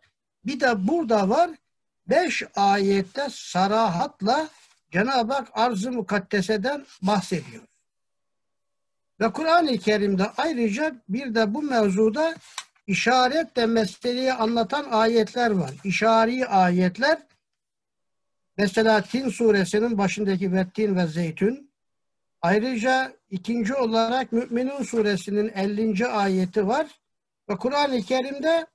Bir 0.45 0.59
de 0.59 0.87
burada 0.87 1.29
var 1.29 1.49
beş 2.09 2.43
ayette 2.55 3.27
sarahatla 3.31 4.49
Cenab-ı 4.91 5.33
Hak 5.33 5.47
arz-ı 5.53 5.91
mukaddeseden 5.91 6.85
bahsediyor. 7.01 7.63
Ve 9.19 9.31
Kur'an-ı 9.31 9.77
Kerim'de 9.77 10.31
ayrıca 10.37 10.95
bir 11.09 11.35
de 11.35 11.53
bu 11.53 11.61
mevzuda 11.61 12.35
işaretle 12.87 13.65
meseleyi 13.65 14.33
anlatan 14.33 14.85
ayetler 14.91 15.51
var. 15.51 15.71
İşari 15.83 16.47
ayetler 16.47 17.19
mesela 18.57 19.01
Tin 19.01 19.29
suresinin 19.29 19.97
başındaki 19.97 20.51
ve 20.51 20.69
Tin 20.69 20.95
ve 20.95 21.07
Zeytün 21.07 21.71
ayrıca 22.41 23.13
ikinci 23.33 23.75
olarak 23.75 24.31
Mü'minun 24.31 24.83
suresinin 24.83 25.49
50. 25.49 26.07
ayeti 26.07 26.67
var. 26.67 26.87
Ve 27.49 27.55
Kur'an-ı 27.55 28.01
Kerim'de 28.01 28.67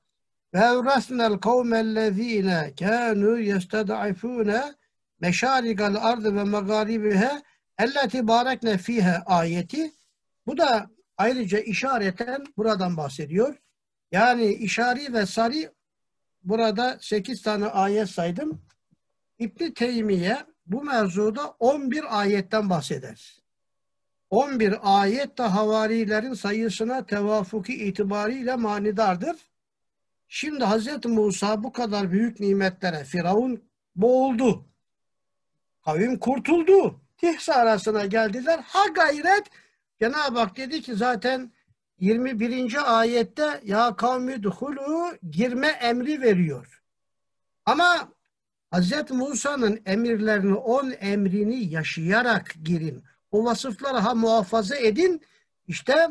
evrasnel 0.55 1.39
kavmellezine 1.39 2.73
kânû 2.77 3.41
yested'ifûne 3.43 4.75
meşârigal 5.21 5.95
ardı 5.95 6.37
ve 6.37 6.45
megâribihe 6.45 7.43
elleti 7.79 8.29
barekne 8.29 8.79
fihe 8.79 9.19
ayeti 9.19 9.93
bu 10.47 10.59
da 10.59 10.91
ayrıca 11.17 11.59
işareten 11.59 12.45
buradan 12.57 12.97
bahsediyor. 12.97 13.57
Yani 14.13 14.47
işari 14.47 15.13
ve 15.13 15.27
sari 15.27 15.71
burada 16.43 16.99
8 17.01 17.43
tane 17.43 17.67
ayet 17.67 18.11
saydım. 18.11 18.63
İbn 19.39 19.71
Teymiye 19.71 20.37
bu 20.67 20.85
mevzuda 20.85 21.49
11 21.49 22.21
ayetten 22.21 22.71
bahseder. 22.71 23.38
11 24.31 24.75
ayet 24.83 25.39
de 25.39 25.43
havarilerin 25.43 26.35
sayısına 26.35 27.07
tevafuki 27.07 27.75
itibariyle 27.75 28.57
manidardır. 28.57 29.37
Şimdi 30.29 30.65
Hz. 30.65 31.07
Musa 31.07 31.63
bu 31.63 31.73
kadar 31.73 32.13
büyük 32.13 32.41
nimetlere 32.41 33.05
Firavun 33.05 33.63
boğuldu. 33.97 34.65
Kavim 35.85 36.19
kurtuldu. 36.19 37.01
Tihsa 37.17 37.55
arasına 37.55 38.07
geldiler. 38.07 38.61
Ha 38.67 38.85
gayret 38.95 39.45
Cenab-ı 40.01 40.39
Hak 40.39 40.57
dedi 40.57 40.83
ki 40.83 40.95
zaten 40.95 41.53
21. 42.01 42.99
ayette 42.99 43.61
ya 43.65 43.97
kavmi 43.97 44.43
duhulu 44.43 45.17
girme 45.31 45.67
emri 45.67 46.23
veriyor. 46.23 46.83
Ama 47.67 48.13
Hz. 48.75 49.11
Musa'nın 49.11 49.81
emirlerini, 49.87 50.55
on 50.55 50.95
emrini 51.01 51.65
yaşayarak 51.65 52.55
girin. 52.65 53.05
O 53.31 53.45
vasıfları 53.45 53.99
ha 53.99 54.15
muhafaza 54.15 54.77
edin. 54.77 55.23
İşte 55.67 56.09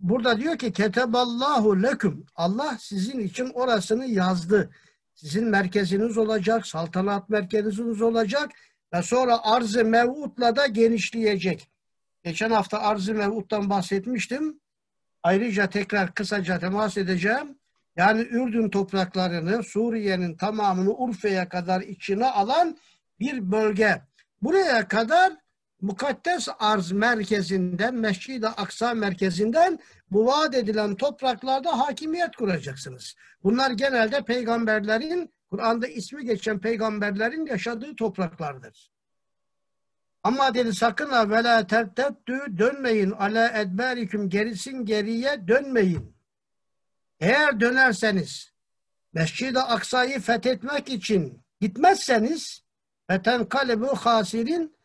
burada 0.00 0.40
diyor 0.40 0.58
ki 0.58 0.72
keteballahu 0.72 1.82
leküm. 1.82 2.26
Allah 2.36 2.76
sizin 2.80 3.20
için 3.20 3.48
orasını 3.48 4.06
yazdı. 4.06 4.70
Sizin 5.14 5.44
merkeziniz 5.44 6.18
olacak, 6.18 6.66
saltanat 6.66 7.28
merkeziniz 7.28 8.02
olacak 8.02 8.50
ve 8.94 9.02
sonra 9.02 9.38
arz-ı 9.42 9.84
mev'utla 9.84 10.56
da 10.56 10.66
genişleyecek. 10.66 11.68
Geçen 12.24 12.50
hafta 12.50 12.78
arz-ı 12.78 13.14
mev'uttan 13.14 13.70
bahsetmiştim. 13.70 14.60
Ayrıca 15.22 15.70
tekrar 15.70 16.14
kısaca 16.14 16.58
temas 16.58 16.96
edeceğim. 16.96 17.58
Yani 17.96 18.20
Ürdün 18.20 18.70
topraklarını, 18.70 19.62
Suriye'nin 19.62 20.36
tamamını 20.36 20.90
Urfa'ya 20.90 21.48
kadar 21.48 21.80
içine 21.80 22.26
alan 22.26 22.78
bir 23.20 23.52
bölge. 23.52 24.02
Buraya 24.42 24.88
kadar 24.88 25.32
mukaddes 25.80 26.48
arz 26.58 26.92
merkezinden, 26.92 27.94
Mescid-i 27.94 28.46
Aksa 28.46 28.94
merkezinden 28.94 29.78
bu 30.10 30.26
vaat 30.26 30.54
edilen 30.54 30.94
topraklarda 30.94 31.78
hakimiyet 31.78 32.36
kuracaksınız. 32.36 33.14
Bunlar 33.44 33.70
genelde 33.70 34.24
peygamberlerin, 34.24 35.32
Kur'an'da 35.50 35.86
ismi 35.86 36.24
geçen 36.24 36.58
peygamberlerin 36.58 37.46
yaşadığı 37.46 37.96
topraklardır. 37.96 38.90
Ama 40.22 40.54
dedi 40.54 40.74
sakın 40.74 41.10
ha 41.10 41.30
ve 41.30 41.44
la 41.44 41.66
terteddü 41.66 42.58
dönmeyin 42.58 43.10
ala 43.10 43.48
edberiküm 43.60 44.28
gerisin 44.28 44.84
geriye 44.84 45.48
dönmeyin. 45.48 46.16
Eğer 47.20 47.60
dönerseniz 47.60 48.52
Mescid-i 49.12 49.58
Aksa'yı 49.58 50.20
fethetmek 50.20 50.88
için 50.88 51.42
gitmezseniz 51.60 52.62
feten 53.06 53.48
kalebu 53.48 53.86
hasirin 53.86 54.77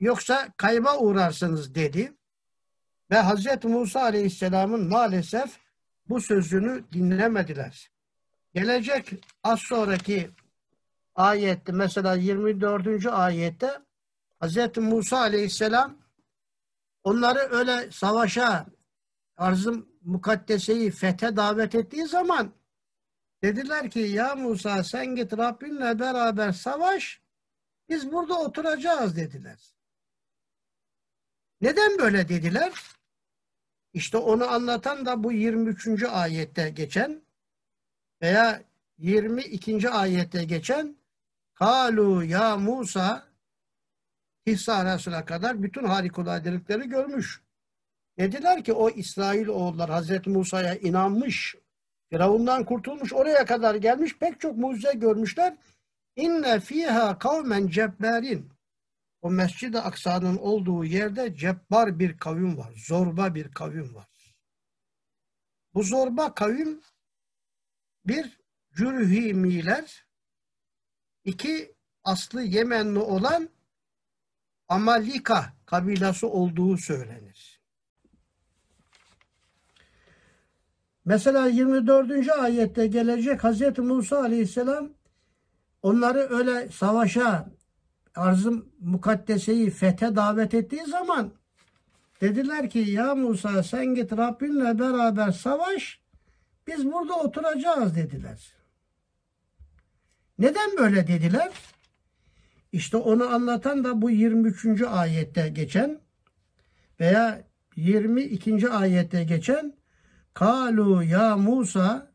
yoksa 0.00 0.48
kayba 0.56 0.98
uğrarsınız 0.98 1.74
dedi. 1.74 2.12
Ve 3.10 3.18
Hazreti 3.18 3.68
Musa 3.68 4.00
Aleyhisselam'ın 4.00 4.88
maalesef 4.88 5.58
bu 6.08 6.20
sözünü 6.20 6.84
dinlemediler. 6.92 7.90
Gelecek 8.54 9.12
az 9.44 9.60
sonraki 9.60 10.30
ayette 11.14 11.72
mesela 11.72 12.14
24. 12.14 13.06
ayette 13.06 13.78
Hazreti 14.40 14.80
Musa 14.80 15.18
Aleyhisselam 15.18 15.96
onları 17.04 17.38
öyle 17.38 17.90
savaşa 17.90 18.66
arzım 19.36 19.88
mukaddeseyi 20.02 20.90
fete 20.90 21.36
davet 21.36 21.74
ettiği 21.74 22.06
zaman 22.06 22.52
dediler 23.42 23.90
ki 23.90 24.00
ya 24.00 24.34
Musa 24.34 24.84
sen 24.84 25.16
git 25.16 25.38
Rabbinle 25.38 25.98
beraber 25.98 26.52
savaş 26.52 27.20
biz 27.88 28.12
burada 28.12 28.38
oturacağız 28.38 29.16
dediler. 29.16 29.79
Neden 31.60 31.98
böyle 31.98 32.28
dediler? 32.28 32.72
İşte 33.92 34.16
onu 34.16 34.48
anlatan 34.48 35.06
da 35.06 35.24
bu 35.24 35.32
23. 35.32 36.02
ayette 36.02 36.70
geçen 36.70 37.22
veya 38.22 38.62
22. 38.98 39.90
ayette 39.90 40.44
geçen 40.44 40.96
Kalu 41.54 42.24
ya 42.24 42.56
Musa 42.56 43.26
hissa 44.46 44.74
arasına 44.74 45.24
kadar 45.24 45.62
bütün 45.62 45.84
harikuladelikleri 45.84 46.88
görmüş. 46.88 47.42
Dediler 48.18 48.64
ki 48.64 48.72
o 48.72 48.90
İsrail 48.90 49.46
oğullar 49.46 49.90
Hazreti 49.90 50.30
Musa'ya 50.30 50.74
inanmış. 50.74 51.56
Firavundan 52.10 52.64
kurtulmuş. 52.64 53.12
Oraya 53.12 53.44
kadar 53.44 53.74
gelmiş. 53.74 54.18
Pek 54.18 54.40
çok 54.40 54.56
mucize 54.56 54.92
görmüşler. 54.92 55.56
İnne 56.16 56.60
fiha 56.60 57.18
kavmen 57.18 57.66
cebberin. 57.66 58.50
O 59.22 59.30
Mescid-i 59.30 59.78
Aksa'nın 59.78 60.36
olduğu 60.36 60.84
yerde 60.84 61.36
cebbar 61.36 61.98
bir 61.98 62.18
kavim 62.18 62.58
var. 62.58 62.72
Zorba 62.76 63.34
bir 63.34 63.50
kavim 63.50 63.94
var. 63.94 64.08
Bu 65.74 65.82
zorba 65.82 66.34
kavim 66.34 66.80
bir 68.06 68.40
Cürhimiler, 68.76 70.06
iki 71.24 71.74
aslı 72.04 72.42
Yemenli 72.42 72.98
olan 72.98 73.48
Amalika 74.68 75.52
kabilası 75.66 76.28
olduğu 76.28 76.76
söylenir. 76.76 77.60
Mesela 81.04 81.46
24. 81.46 82.28
ayette 82.28 82.86
gelecek 82.86 83.44
Hz. 83.44 83.78
Musa 83.78 84.18
aleyhisselam 84.18 84.90
onları 85.82 86.18
öyle 86.18 86.68
savaşa 86.68 87.50
arzım 88.14 88.68
mukaddeseyi 88.80 89.70
fete 89.70 90.16
davet 90.16 90.54
ettiği 90.54 90.84
zaman 90.86 91.32
dediler 92.20 92.70
ki 92.70 92.78
ya 92.78 93.14
Musa 93.14 93.62
sen 93.62 93.94
git 93.94 94.12
Rabbinle 94.12 94.78
beraber 94.78 95.30
savaş 95.30 96.00
biz 96.66 96.92
burada 96.92 97.14
oturacağız 97.14 97.96
dediler. 97.96 98.52
Neden 100.38 100.76
böyle 100.78 101.06
dediler? 101.06 101.52
İşte 102.72 102.96
onu 102.96 103.28
anlatan 103.28 103.84
da 103.84 104.02
bu 104.02 104.10
23. 104.10 104.82
ayette 104.82 105.48
geçen 105.48 106.00
veya 107.00 107.44
22. 107.76 108.68
ayette 108.68 109.24
geçen 109.24 109.74
Kalu 110.34 111.02
ya 111.02 111.36
Musa 111.36 112.10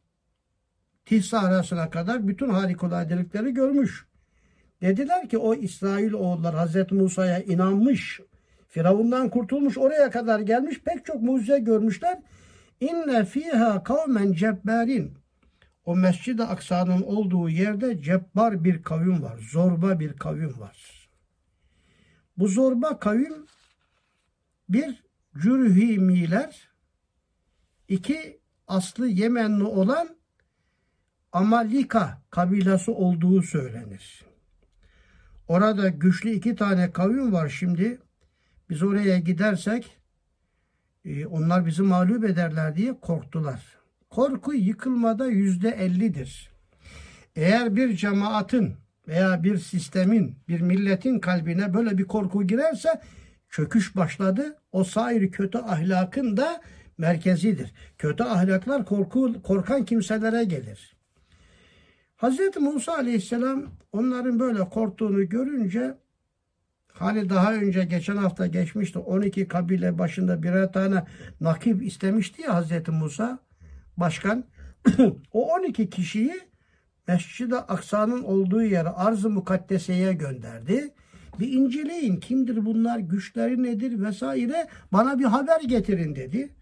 Tihsa 1.06 1.40
arasına 1.40 1.90
kadar 1.90 2.28
bütün 2.28 2.50
harikuladelikleri 2.50 3.54
görmüş. 3.54 4.08
Dediler 4.82 5.30
ki 5.30 5.38
o 5.38 5.56
İsrail 5.56 6.14
oğullar 6.14 6.56
Hazreti 6.56 6.96
Musa'ya 6.96 7.40
inanmış. 7.40 8.22
Firavundan 8.68 9.30
kurtulmuş 9.30 9.78
oraya 9.78 10.10
kadar 10.10 10.40
gelmiş 10.40 10.80
pek 10.80 11.06
çok 11.06 11.22
mucize 11.22 11.60
görmüşler. 11.60 12.20
İnne 12.80 13.26
fiha 13.26 13.84
kavmen 13.84 14.34
cebberin. 14.34 15.14
O 15.86 15.96
Mescid-i 15.96 16.44
Aksa'nın 16.44 17.02
olduğu 17.02 17.50
yerde 17.50 18.02
cebbar 18.02 18.64
bir 18.64 18.84
kavim 18.84 19.24
var. 19.24 19.38
Zorba 19.52 20.00
bir 20.00 20.14
kavim 20.14 20.60
var. 20.60 21.10
Bu 22.38 22.48
zorba 22.48 23.00
kavim 23.00 23.46
bir 24.70 25.06
Cürhimiler, 25.38 26.70
iki 27.88 28.40
aslı 28.68 29.08
Yemenli 29.08 29.64
olan 29.64 30.10
Amalika 31.32 32.22
kabilası 32.30 32.92
olduğu 32.92 33.42
söylenir. 33.42 34.26
Orada 35.48 35.90
güçlü 35.90 36.30
iki 36.30 36.56
tane 36.56 36.92
kavim 36.92 37.34
var 37.34 37.50
şimdi. 37.50 38.00
Biz 38.70 38.84
oraya 38.84 39.20
gidersek 39.20 39.98
e, 41.06 41.26
onlar 41.26 41.66
bizi 41.66 41.82
mağlup 41.82 42.26
ederler 42.26 42.76
diye 42.76 43.00
korktular. 43.00 43.62
Korku 44.10 44.54
yıkılmada 44.54 45.28
yüzde 45.28 45.70
ellidir. 45.70 46.52
Eğer 47.36 47.76
bir 47.76 47.96
cemaatin 47.96 48.76
veya 49.08 49.44
bir 49.44 49.58
sistemin, 49.58 50.36
bir 50.48 50.62
milletin 50.62 51.20
kalbine 51.20 51.74
böyle 51.74 51.98
bir 51.98 52.06
korku 52.06 52.48
girerse 52.48 53.02
çöküş 53.50 53.96
başladı. 53.96 54.58
O 54.72 54.84
sair 54.84 55.32
kötü 55.32 55.58
ahlakın 55.58 56.38
da 56.38 56.62
merkezidir. 56.98 57.74
Kötü 57.98 58.24
ahlaklar 58.24 58.86
korku, 58.86 59.42
korkan 59.44 59.86
kimselere 59.86 60.44
gelir. 60.44 60.95
Hz. 62.18 62.40
Musa 62.60 62.94
aleyhisselam 62.94 63.66
onların 63.92 64.40
böyle 64.40 64.60
korktuğunu 64.60 65.30
görünce 65.30 65.98
hani 66.94 67.30
daha 67.30 67.54
önce 67.54 67.84
geçen 67.84 68.18
hafta 68.18 68.48
geçmişti 68.48 69.00
12 69.00 69.48
kabile 69.48 70.00
başında 70.00 70.44
birer 70.44 70.74
tane 70.74 71.04
nakip 71.42 71.84
istemişti 71.84 72.42
ya 72.42 72.62
Hz. 72.64 72.90
Musa 72.90 73.40
başkan. 73.98 74.44
o 75.34 75.54
12 75.56 75.90
kişiyi 75.90 76.40
Mescid-i 77.08 77.56
Aksa'nın 77.56 78.24
olduğu 78.24 78.62
yere 78.62 78.90
arz-ı 78.90 79.30
mukaddeseye 79.30 80.14
gönderdi. 80.14 80.94
Bir 81.40 81.54
inceleyin 81.54 82.18
kimdir 82.18 82.66
bunlar, 82.66 83.00
güçleri 83.00 83.64
nedir 83.64 84.02
vesaire 84.02 84.68
bana 84.94 85.20
bir 85.20 85.26
haber 85.26 85.62
getirin 85.62 86.16
dedi. 86.16 86.56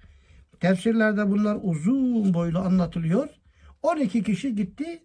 Tefsirlerde 0.59 1.31
bunlar 1.31 1.57
uzun 1.61 2.33
boylu 2.33 2.59
anlatılıyor. 2.59 3.29
12 3.81 4.23
kişi 4.23 4.55
gitti. 4.55 5.03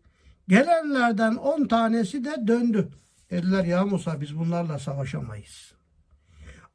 Gelenlerden 0.49 1.35
10 1.35 1.67
tanesi 1.67 2.25
de 2.25 2.47
döndü. 2.47 2.89
Dediler 3.31 3.65
ya 3.65 3.85
Musa 3.85 4.21
biz 4.21 4.39
bunlarla 4.39 4.79
savaşamayız. 4.79 5.75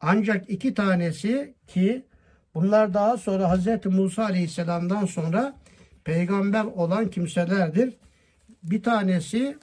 Ancak 0.02 0.50
iki 0.50 0.74
tanesi 0.74 1.56
ki 1.68 2.06
bunlar 2.54 2.94
daha 2.94 3.18
sonra 3.18 3.50
Hazreti 3.50 3.90
Musa 3.90 4.24
Aleyhisselam'dan 4.24 5.06
sonra 5.06 5.56
peygamber 6.04 6.64
olan 6.64 7.10
kimselerdir. 7.10 7.94
Bir 8.64 8.84
tanesi 8.84 9.58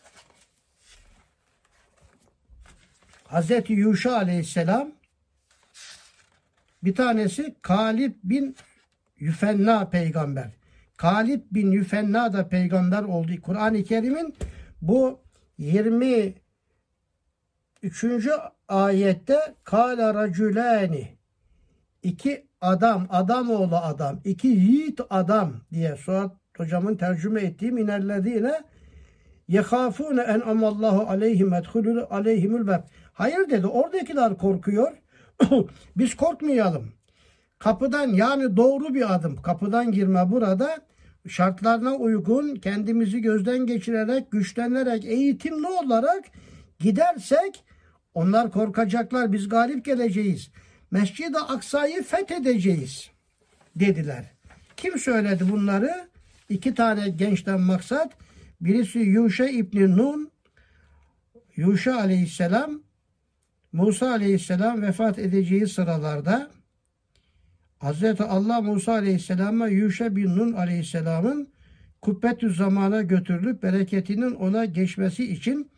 Hazreti 3.25 3.73
Yuşa 3.73 4.17
Aleyhisselam 4.17 4.93
bir 6.83 6.95
tanesi 6.95 7.55
Kalip 7.63 8.17
bin 8.25 8.57
Yüfenna 9.17 9.89
peygamber. 9.91 10.60
Kalip 11.01 11.55
bin 11.55 11.71
Yüfenna 11.71 12.33
da 12.33 12.49
peygamber 12.49 13.03
oldu. 13.03 13.33
Kur'an-ı 13.43 13.83
Kerim'in 13.85 14.35
bu 14.83 15.21
23. 15.59 16.35
ayette 18.69 19.39
Kale 19.65 20.15
racülani 20.15 21.09
iki 22.03 22.47
adam, 22.61 23.07
adam 23.11 23.51
oğlu 23.51 23.77
adam, 23.77 24.21
iki 24.25 24.49
yiğit 24.49 25.01
adam 25.11 25.53
diye 25.73 25.97
Suat 25.97 26.33
hocamın 26.57 26.97
tercüme 26.97 27.41
ettiği 27.41 27.73
minellezine 27.73 28.61
yehafune 29.49 30.21
en 30.21 30.41
amallahu 30.41 31.11
aleyhim 31.11 31.55
edhulul 31.55 32.05
aleyhimül 32.11 32.67
bab. 32.67 32.83
Hayır 33.13 33.51
dedi 33.51 33.67
oradakiler 33.67 34.39
korkuyor. 34.39 34.93
Biz 35.97 36.17
korkmayalım. 36.17 36.93
Kapıdan 37.59 38.09
yani 38.09 38.57
doğru 38.57 38.95
bir 38.95 39.15
adım. 39.15 39.43
Kapıdan 39.43 39.93
girme 39.93 40.31
burada 40.31 40.90
şartlarına 41.31 41.95
uygun 41.95 42.55
kendimizi 42.55 43.21
gözden 43.21 43.67
geçirerek, 43.67 44.31
güçlenerek, 44.31 45.05
eğitimli 45.05 45.67
olarak 45.67 46.25
gidersek 46.79 47.65
onlar 48.15 48.51
korkacaklar. 48.51 49.33
Biz 49.33 49.49
galip 49.49 49.85
geleceğiz. 49.85 50.51
Mescid-i 50.91 51.39
Aksa'yı 51.39 52.03
fethedeceğiz 52.03 53.11
dediler. 53.77 54.25
Kim 54.77 54.99
söyledi 54.99 55.45
bunları? 55.53 56.09
İki 56.49 56.75
tane 56.75 57.09
gençten 57.09 57.61
maksat. 57.61 58.13
Birisi 58.61 58.99
Yuşa 58.99 59.47
İbni 59.47 59.97
Nun, 59.97 60.31
Yuşa 61.57 61.97
aleyhisselam, 61.97 62.83
Musa 63.73 64.11
aleyhisselam 64.11 64.83
vefat 64.83 65.19
edeceği 65.19 65.67
sıralarda 65.67 66.51
Hazreti 67.81 68.23
Allah 68.23 68.61
Musa 68.61 68.93
aleyhisselama 68.93 69.69
Yuşa 69.69 70.17
bin 70.17 70.37
Nun 70.37 70.53
aleyhisselamın 70.53 71.49
kubbetü 72.03 72.55
zamana 72.55 73.03
götürülüp 73.03 73.63
bereketinin 73.63 74.35
ona 74.35 74.65
geçmesi 74.65 75.33
için 75.33 75.71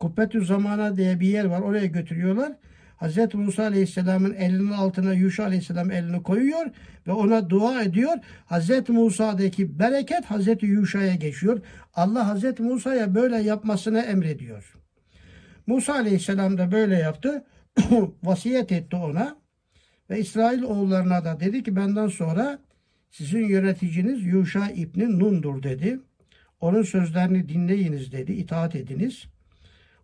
kubbetü 0.00 0.44
zamana 0.44 0.96
diye 0.96 1.20
bir 1.20 1.28
yer 1.28 1.44
var 1.44 1.60
oraya 1.60 1.86
götürüyorlar. 1.86 2.52
Hz. 3.00 3.34
Musa 3.34 3.62
Aleyhisselam'ın 3.62 4.34
elinin 4.34 4.72
altına 4.72 5.12
Yuşa 5.12 5.44
Aleyhisselam 5.44 5.90
elini 5.90 6.22
koyuyor 6.22 6.66
ve 7.06 7.12
ona 7.12 7.50
dua 7.50 7.82
ediyor. 7.82 8.16
Hz. 8.50 8.88
Musa'daki 8.88 9.78
bereket 9.78 10.24
Hz. 10.30 10.62
Yuşa'ya 10.62 11.14
geçiyor. 11.14 11.60
Allah 11.94 12.34
Hz. 12.34 12.60
Musa'ya 12.60 13.14
böyle 13.14 13.36
yapmasını 13.36 14.00
emrediyor. 14.00 14.76
Musa 15.66 15.94
Aleyhisselam 15.94 16.58
da 16.58 16.72
böyle 16.72 16.98
yaptı. 16.98 17.44
Vasiyet 18.22 18.72
etti 18.72 18.96
ona. 18.96 19.45
Ve 20.10 20.20
İsrail 20.20 20.62
oğullarına 20.62 21.24
da 21.24 21.40
dedi 21.40 21.62
ki 21.62 21.76
benden 21.76 22.08
sonra 22.08 22.58
sizin 23.10 23.48
yöneticiniz 23.48 24.26
Yuşa 24.26 24.70
İbni 24.70 25.18
Nun'dur 25.18 25.62
dedi. 25.62 26.00
Onun 26.60 26.82
sözlerini 26.82 27.48
dinleyiniz 27.48 28.12
dedi. 28.12 28.32
itaat 28.32 28.76
ediniz. 28.76 29.24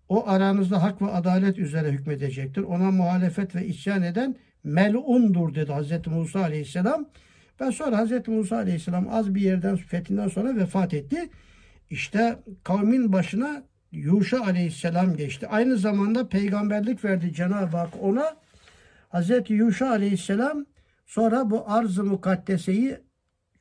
O 0.08 0.28
aranızda 0.28 0.82
hak 0.82 1.02
ve 1.02 1.06
adalet 1.06 1.58
üzere 1.58 1.90
hükmedecektir. 1.90 2.62
Ona 2.62 2.90
muhalefet 2.90 3.54
ve 3.54 3.66
isyan 3.66 4.02
eden 4.02 4.34
melundur 4.64 5.54
dedi 5.54 5.72
Hz. 5.72 6.06
Musa 6.06 6.40
Aleyhisselam. 6.40 7.08
Ve 7.60 7.72
sonra 7.72 8.04
Hz. 8.04 8.28
Musa 8.28 8.56
Aleyhisselam 8.56 9.08
az 9.08 9.34
bir 9.34 9.40
yerden 9.40 9.76
fethinden 9.76 10.28
sonra 10.28 10.56
vefat 10.56 10.94
etti. 10.94 11.30
İşte 11.90 12.38
kavmin 12.64 13.12
başına 13.12 13.62
Yuşa 13.92 14.40
Aleyhisselam 14.40 15.16
geçti. 15.16 15.48
Aynı 15.48 15.76
zamanda 15.76 16.28
peygamberlik 16.28 17.04
verdi 17.04 17.32
Cenab-ı 17.32 17.76
Hak 17.76 18.02
ona. 18.02 18.36
Hz. 19.12 19.31
Yuşa 19.48 19.90
Aleyhisselam 19.90 20.64
sonra 21.07 21.51
bu 21.51 21.70
arz-ı 21.70 22.05
mukaddeseyi 22.05 22.98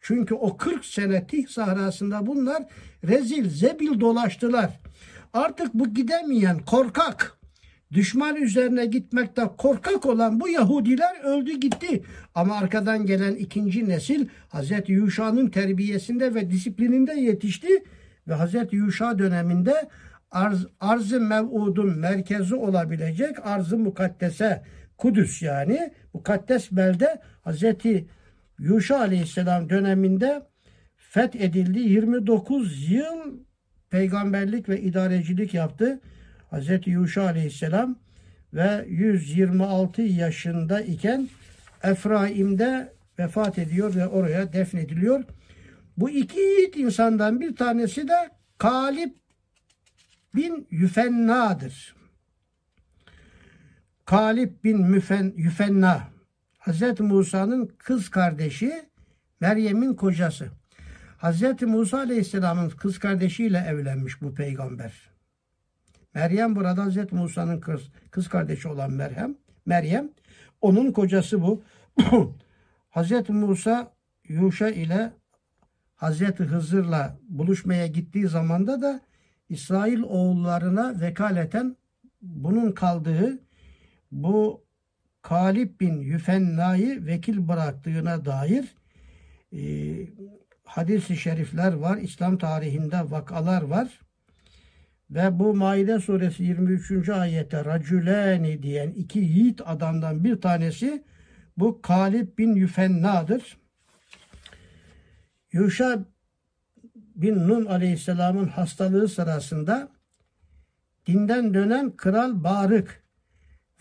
çünkü 0.02 0.36
o 0.36 0.58
40 0.58 0.86
sene 0.86 1.28
Tih 1.28 1.48
sahrasında 1.48 2.28
bunlar 2.28 2.64
rezil, 3.04 3.50
zebil 3.50 4.00
dolaştılar. 4.00 4.80
Artık 5.34 5.74
bu 5.74 5.94
gidemeyen 5.94 6.60
korkak, 6.60 7.38
düşman 7.92 8.36
üzerine 8.36 8.86
gitmekte 8.86 9.50
korkak 9.58 10.06
olan 10.06 10.40
bu 10.40 10.50
Yahudiler 10.50 11.24
öldü 11.24 11.60
gitti. 11.60 12.04
Ama 12.36 12.56
arkadan 12.56 13.06
gelen 13.06 13.36
ikinci 13.36 13.90
nesil 13.90 14.28
Hz. 14.50 14.72
Yuşa'nın 14.88 15.50
terbiyesinde 15.50 16.36
ve 16.36 16.50
disiplininde 16.50 17.14
yetişti 17.14 17.84
ve 18.28 18.36
Hz. 18.36 18.56
Yuşa 18.72 19.20
döneminde 19.20 19.90
arz, 20.32 20.66
arz-ı 20.80 21.22
mev'udun 21.22 22.00
merkezi 22.00 22.56
olabilecek 22.56 23.46
arz-ı 23.46 23.78
mukaddese 23.78 24.64
Kudüs 25.02 25.42
yani 25.42 25.92
mukaddes 26.14 26.72
belde 26.72 27.22
Hz. 27.46 27.64
Yuşa 28.60 29.00
aleyhisselam 29.00 29.70
döneminde 29.70 30.42
fethedildi. 30.98 31.80
29 31.80 32.92
yıl 32.92 33.40
peygamberlik 33.90 34.70
ve 34.70 34.82
idarecilik 34.82 35.54
yaptı. 35.54 36.00
Hz. 36.52 36.70
Yuşa 36.86 37.24
aleyhisselam 37.24 37.96
ve 38.54 38.86
126 38.88 40.02
yaşında 40.02 40.82
iken 40.82 41.30
Efraim'de 41.84 42.94
vefat 43.20 43.60
ediyor 43.60 43.96
ve 43.96 44.08
oraya 44.08 44.54
defnediliyor. 44.54 45.24
Bu 45.98 46.10
iki 46.10 46.40
yiğit 46.40 46.78
insandan 46.78 47.42
bir 47.42 47.56
tanesi 47.56 48.08
de 48.08 48.30
Kalip 48.58 49.16
bin 50.36 50.68
Yüfenna'dır. 50.72 52.01
Kalip 54.12 54.63
bin 54.63 54.82
Müfen, 54.82 55.34
Yüfenna 55.36 56.08
Hz. 56.60 57.00
Musa'nın 57.00 57.71
kız 57.78 58.10
kardeşi 58.10 58.74
Meryem'in 59.39 59.93
kocası. 59.93 60.47
Hz. 61.21 61.62
Musa 61.62 61.97
Aleyhisselam'ın 61.97 62.69
kız 62.69 63.00
kardeşiyle 63.00 63.58
evlenmiş 63.58 64.21
bu 64.21 64.34
peygamber. 64.34 64.93
Meryem 66.13 66.56
burada 66.56 66.86
Hz. 66.86 67.12
Musa'nın 67.12 67.60
kız, 67.60 67.82
kız 68.12 68.28
kardeşi 68.28 68.67
olan 68.67 68.91
Meryem. 68.91 69.36
Meryem 69.65 70.10
onun 70.62 70.91
kocası 70.91 71.41
bu. 71.41 71.63
Hz. 72.95 73.30
Musa 73.30 73.93
Yuşa 74.28 74.69
ile 74.69 75.12
Hz. 75.97 76.21
Hızır'la 76.21 77.17
buluşmaya 77.30 77.88
gittiği 77.88 78.28
zamanda 78.28 78.82
da 78.82 79.02
İsrail 79.50 80.02
oğullarına 80.02 81.02
vekaleten 81.02 81.76
bunun 82.21 82.71
kaldığı 82.71 83.39
bu 84.12 84.65
Kalip 85.21 85.82
bin 85.82 86.02
Yüfenna'yı 86.02 87.06
vekil 87.06 87.47
bıraktığına 87.47 88.26
dair 88.26 88.76
e, 89.54 89.62
hadis-i 90.63 91.17
şerifler 91.17 91.74
var. 91.74 91.97
İslam 91.97 92.38
tarihinde 92.38 93.12
vakalar 93.12 93.62
var. 93.62 94.00
Ve 95.10 95.39
bu 95.39 95.56
Maide 95.56 96.00
suresi 96.00 96.43
23. 96.43 97.10
ayette 97.10 97.65
racüleni 97.65 98.63
diyen 98.63 98.91
iki 98.91 99.19
yiğit 99.19 99.62
adamdan 99.65 100.24
bir 100.24 100.41
tanesi 100.41 101.04
bu 101.58 101.82
Kalip 101.82 102.38
bin 102.38 102.56
Yüfenna'dır. 102.56 103.58
Yuşa 105.52 106.06
bin 106.95 107.47
Nun 107.47 107.65
aleyhisselamın 107.65 108.47
hastalığı 108.47 109.08
sırasında 109.08 109.89
dinden 111.08 111.54
dönen 111.54 111.95
kral 111.97 112.43
Barık 112.43 113.01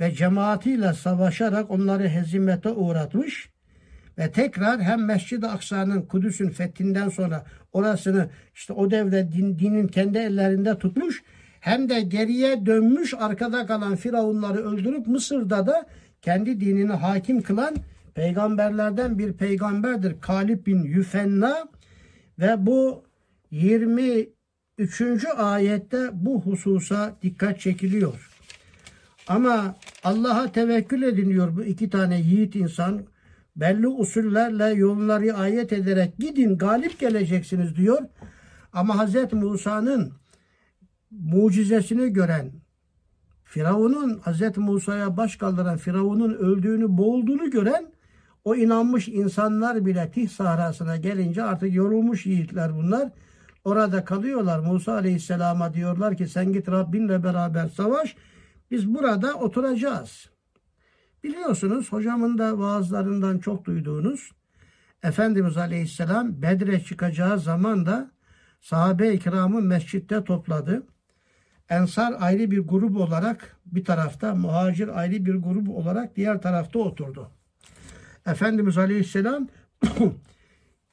ve 0.01 0.15
cemaatiyle 0.15 0.93
savaşarak 0.93 1.71
onları 1.71 2.09
hezimete 2.09 2.69
uğratmış 2.69 3.51
ve 4.19 4.31
tekrar 4.31 4.81
hem 4.81 5.05
Mescid-i 5.05 5.47
Aksa'nın 5.47 6.03
Kudüs'ün 6.03 6.49
fethinden 6.49 7.09
sonra 7.09 7.45
orasını 7.73 8.29
işte 8.55 8.73
o 8.73 8.91
devre 8.91 9.33
din, 9.33 9.59
dinin 9.59 9.89
kendi 9.89 10.19
ellerinde 10.19 10.79
tutmuş 10.79 11.23
hem 11.61 11.89
de 11.89 12.01
geriye 12.01 12.67
dönmüş 12.67 13.15
arkada 13.15 13.67
kalan 13.67 13.97
firavunları 13.97 14.59
öldürüp 14.59 15.07
Mısır'da 15.07 15.67
da 15.67 15.87
kendi 16.23 16.61
dinini 16.61 16.93
hakim 16.93 17.43
kılan 17.43 17.77
peygamberlerden 18.15 19.19
bir 19.19 19.33
peygamberdir. 19.33 20.21
Kalip 20.21 20.67
bin 20.67 20.83
Yüfenna 20.83 21.69
ve 22.39 22.67
bu 22.67 23.05
23. 23.51 24.29
ayette 25.37 26.11
bu 26.13 26.43
hususa 26.43 27.17
dikkat 27.23 27.61
çekiliyor. 27.61 28.30
Ama 29.31 29.75
Allah'a 30.05 30.53
tevekkül 30.53 31.03
ediniyor 31.03 31.57
bu 31.57 31.65
iki 31.65 31.91
tane 31.91 32.21
yiğit 32.21 32.55
insan 32.57 33.03
belli 33.57 33.89
usullerle 33.89 34.65
yolları 34.65 35.35
ayet 35.35 35.73
ederek 35.73 36.19
gidin 36.19 36.59
galip 36.59 37.01
geleceksiniz 37.01 37.77
diyor. 37.77 37.99
Ama 38.73 39.07
Hz. 39.07 39.33
Musa'nın 39.33 40.13
mucizesini 41.11 42.13
gören 42.13 42.53
Firavun'un 43.45 44.19
Hz. 44.19 44.57
Musa'ya 44.57 45.17
baş 45.17 45.37
kaldıran 45.37 45.77
Firavun'un 45.77 46.35
öldüğünü 46.35 46.99
boğulduğunu 46.99 47.51
gören 47.51 47.87
o 48.45 48.55
inanmış 48.55 49.09
insanlar 49.09 49.87
bile 49.87 50.11
Tih 50.11 50.29
sahrasına 50.29 50.97
gelince 50.97 51.43
artık 51.43 51.75
yorulmuş 51.75 52.27
yiğitler 52.27 52.75
bunlar. 52.75 53.09
Orada 53.65 54.05
kalıyorlar. 54.05 54.59
Musa 54.59 54.93
Aleyhisselam'a 54.93 55.75
diyorlar 55.75 56.17
ki 56.17 56.29
sen 56.29 56.53
git 56.53 56.69
Rabbinle 56.69 57.25
beraber 57.25 57.69
savaş. 57.69 58.17
Biz 58.71 58.95
burada 58.95 59.35
oturacağız. 59.35 60.31
Biliyorsunuz 61.25 61.93
hocamın 61.93 62.39
da 62.39 62.59
vaazlarından 62.59 63.39
çok 63.39 63.65
duyduğunuz 63.65 64.31
Efendimiz 65.03 65.57
Aleyhisselam 65.57 66.43
Bedir'e 66.43 66.81
çıkacağı 66.81 67.39
zaman 67.39 67.87
da 67.87 68.11
sahabe-i 68.61 69.19
kiramı 69.19 69.61
mescitte 69.61 70.25
topladı. 70.25 70.87
Ensar 71.69 72.15
ayrı 72.21 72.51
bir 72.51 72.59
grup 72.59 72.97
olarak 72.97 73.57
bir 73.67 73.85
tarafta, 73.85 74.35
muhacir 74.35 75.01
ayrı 75.01 75.25
bir 75.25 75.35
grup 75.35 75.69
olarak 75.69 76.17
diğer 76.17 76.43
tarafta 76.43 76.79
oturdu. 76.79 77.31
Efendimiz 78.27 78.79
Aleyhisselam 78.79 79.49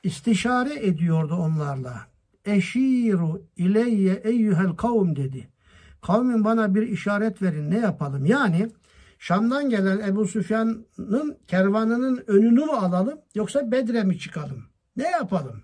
istişare 0.03 0.85
ediyordu 0.87 1.35
onlarla. 1.35 2.07
Eşiru 2.45 3.45
ileyye 3.57 4.13
eyyühel 4.13 4.69
kavm 4.69 5.15
dedi. 5.15 5.47
Kavmin 6.07 6.43
bana 6.43 6.75
bir 6.75 6.87
işaret 6.87 7.41
verin 7.41 7.71
ne 7.71 7.77
yapalım? 7.77 8.25
Yani 8.25 8.69
Şam'dan 9.19 9.69
gelen 9.69 9.99
Ebu 9.99 10.27
Süfyan'ın 10.27 11.37
kervanının 11.47 12.23
önünü 12.27 12.65
mü 12.65 12.71
alalım 12.71 13.19
yoksa 13.35 13.71
Bedre 13.71 14.03
mi 14.03 14.19
çıkalım? 14.19 14.65
Ne 14.97 15.09
yapalım? 15.09 15.63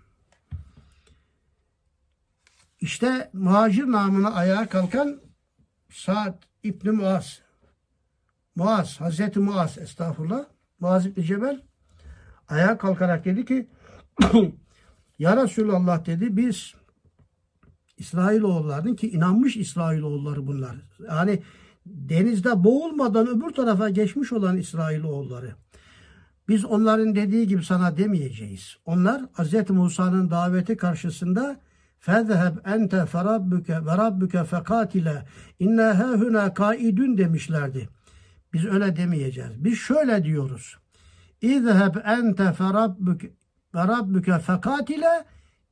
İşte 2.79 3.29
muhacir 3.33 3.91
namına 3.91 4.33
ayağa 4.33 4.69
kalkan 4.69 5.21
Sa'd 5.89 6.43
İbni 6.63 6.91
Muaz. 6.91 7.41
Muaz, 8.55 9.01
Hazreti 9.01 9.39
Muaz 9.39 9.77
estağfurullah. 9.77 10.45
Muaz 10.79 11.05
İbni 11.05 11.23
Cebel 11.23 11.61
ayağa 12.49 12.77
kalkarak 12.77 13.25
dedi 13.25 13.45
ki 13.45 13.69
Ya 15.19 15.43
Resulallah 15.43 16.05
dedi 16.05 16.37
biz 16.37 16.73
İsrailoğullarının 17.98 18.94
ki 18.94 19.10
inanmış 19.10 19.56
İsrailoğulları 19.56 20.46
bunlar. 20.46 20.76
Yani 21.08 21.42
denizde 21.86 22.64
boğulmadan 22.64 23.26
öbür 23.26 23.50
tarafa 23.50 23.90
geçmiş 23.90 24.32
olan 24.32 24.56
İsrailoğulları. 24.56 25.54
Biz 26.48 26.64
onların 26.64 27.14
dediği 27.14 27.46
gibi 27.46 27.64
sana 27.64 27.96
demeyeceğiz. 27.96 28.76
Onlar 28.84 29.22
Hz. 29.22 29.70
Musa'nın 29.70 30.30
daveti 30.30 30.76
karşısında 30.76 31.60
فَذْهَبْ 32.06 32.62
اَنْتَ 32.62 33.06
فَرَبُّكَ 33.06 33.68
وَرَبُّكَ 33.88 34.44
فَقَاتِلَ 34.44 35.22
اِنَّا 35.60 35.92
هَهُنَا 35.92 36.54
kaidun 36.54 37.18
demişlerdi. 37.18 37.88
Biz 38.52 38.66
öyle 38.66 38.96
demeyeceğiz. 38.96 39.64
Biz 39.64 39.78
şöyle 39.78 40.24
diyoruz. 40.24 40.76
اِذْهَبْ 41.42 42.02
اَنْتَ 42.02 42.54
فَرَبُّكَ 42.54 43.30
وَرَبُّكَ 43.74 44.40
فَقَاتِلَ 44.40 45.24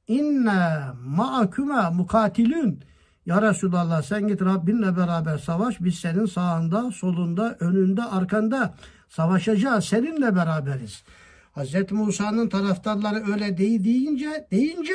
inna 0.08 0.96
ma'akuma 1.06 1.92
mukatilün. 1.92 2.84
Ya 3.26 3.42
Resulallah 3.42 4.02
sen 4.02 4.28
git 4.28 4.42
Rabbinle 4.42 4.98
beraber 4.98 5.38
savaş. 5.38 5.82
Biz 5.82 5.96
senin 5.96 6.26
sağında, 6.26 6.92
solunda, 6.92 7.58
önünde, 7.60 8.04
arkanda 8.04 8.74
savaşacağız. 9.10 9.86
Seninle 9.86 10.36
beraberiz. 10.36 11.04
Hz. 11.56 11.92
Musa'nın 11.92 12.50
taraftarları 12.50 13.32
öyle 13.32 13.58
değil 13.58 13.84
deyince, 13.84 14.48
deyince 14.52 14.94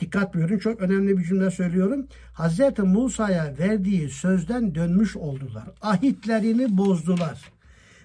dikkat 0.00 0.34
buyurun 0.34 0.58
çok 0.58 0.80
önemli 0.80 1.18
bir 1.18 1.24
cümle 1.24 1.50
söylüyorum. 1.50 2.06
Hz. 2.34 2.78
Musa'ya 2.78 3.54
verdiği 3.58 4.10
sözden 4.10 4.74
dönmüş 4.74 5.16
oldular. 5.16 5.64
Ahitlerini 5.82 6.76
bozdular. 6.78 7.52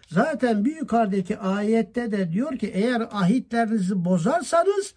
Zaten 0.07 0.66
bir 0.66 0.76
yukarıdaki 0.76 1.38
ayette 1.38 2.11
de 2.11 2.32
diyor 2.32 2.57
ki 2.57 2.68
eğer 2.68 3.01
ahitlerinizi 3.11 4.05
bozarsanız 4.05 4.93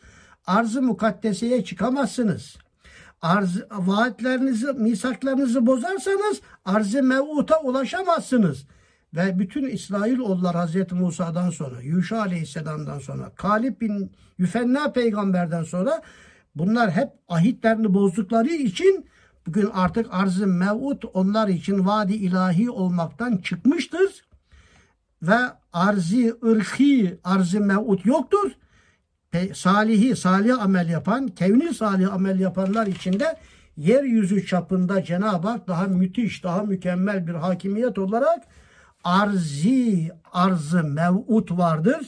arz-ı 0.48 0.82
mukaddeseye 0.82 1.64
çıkamazsınız. 1.64 2.56
Arz, 3.22 3.62
vaatlerinizi, 3.70 4.66
misaklarınızı 4.66 5.66
bozarsanız 5.66 6.40
arz-ı 6.64 7.02
mevuta 7.02 7.60
ulaşamazsınız. 7.60 8.66
Ve 9.14 9.38
bütün 9.38 9.68
İsrailoğullar 9.68 10.56
Hazreti 10.56 10.94
Musa'dan 10.94 11.50
sonra, 11.50 11.80
Yuşa 11.82 12.20
Aleyhisselam'dan 12.20 12.98
sonra, 12.98 13.32
Kalip 13.34 13.80
bin 13.80 14.12
Yüfenna 14.38 14.92
peygamberden 14.92 15.62
sonra 15.62 16.02
bunlar 16.54 16.90
hep 16.90 17.08
ahitlerini 17.28 17.94
bozdukları 17.94 18.48
için 18.48 19.06
bugün 19.46 19.70
artık 19.74 20.06
arz-ı 20.10 20.46
mevut 20.46 21.04
onlar 21.14 21.48
için 21.48 21.86
vadi 21.86 22.14
ilahi 22.14 22.70
olmaktan 22.70 23.36
çıkmıştır. 23.36 24.24
Ve 25.22 25.38
arzi 25.72 26.34
ırki, 26.44 27.18
arz-ı 27.24 27.60
mevut 27.60 28.06
yoktur 28.06 28.52
salihi, 29.54 30.16
salih 30.16 30.62
amel 30.62 30.88
yapan, 30.88 31.28
kevni 31.28 31.74
salih 31.74 32.12
amel 32.12 32.40
yapanlar 32.40 32.86
içinde 32.86 33.36
yeryüzü 33.76 34.46
çapında 34.46 35.04
Cenab-ı 35.04 35.48
Hak 35.48 35.68
daha 35.68 35.86
müthiş, 35.86 36.44
daha 36.44 36.62
mükemmel 36.62 37.26
bir 37.26 37.34
hakimiyet 37.34 37.98
olarak 37.98 38.42
arzi, 39.04 40.10
arzı 40.32 40.84
mev'ut 40.84 41.50
vardır. 41.50 42.06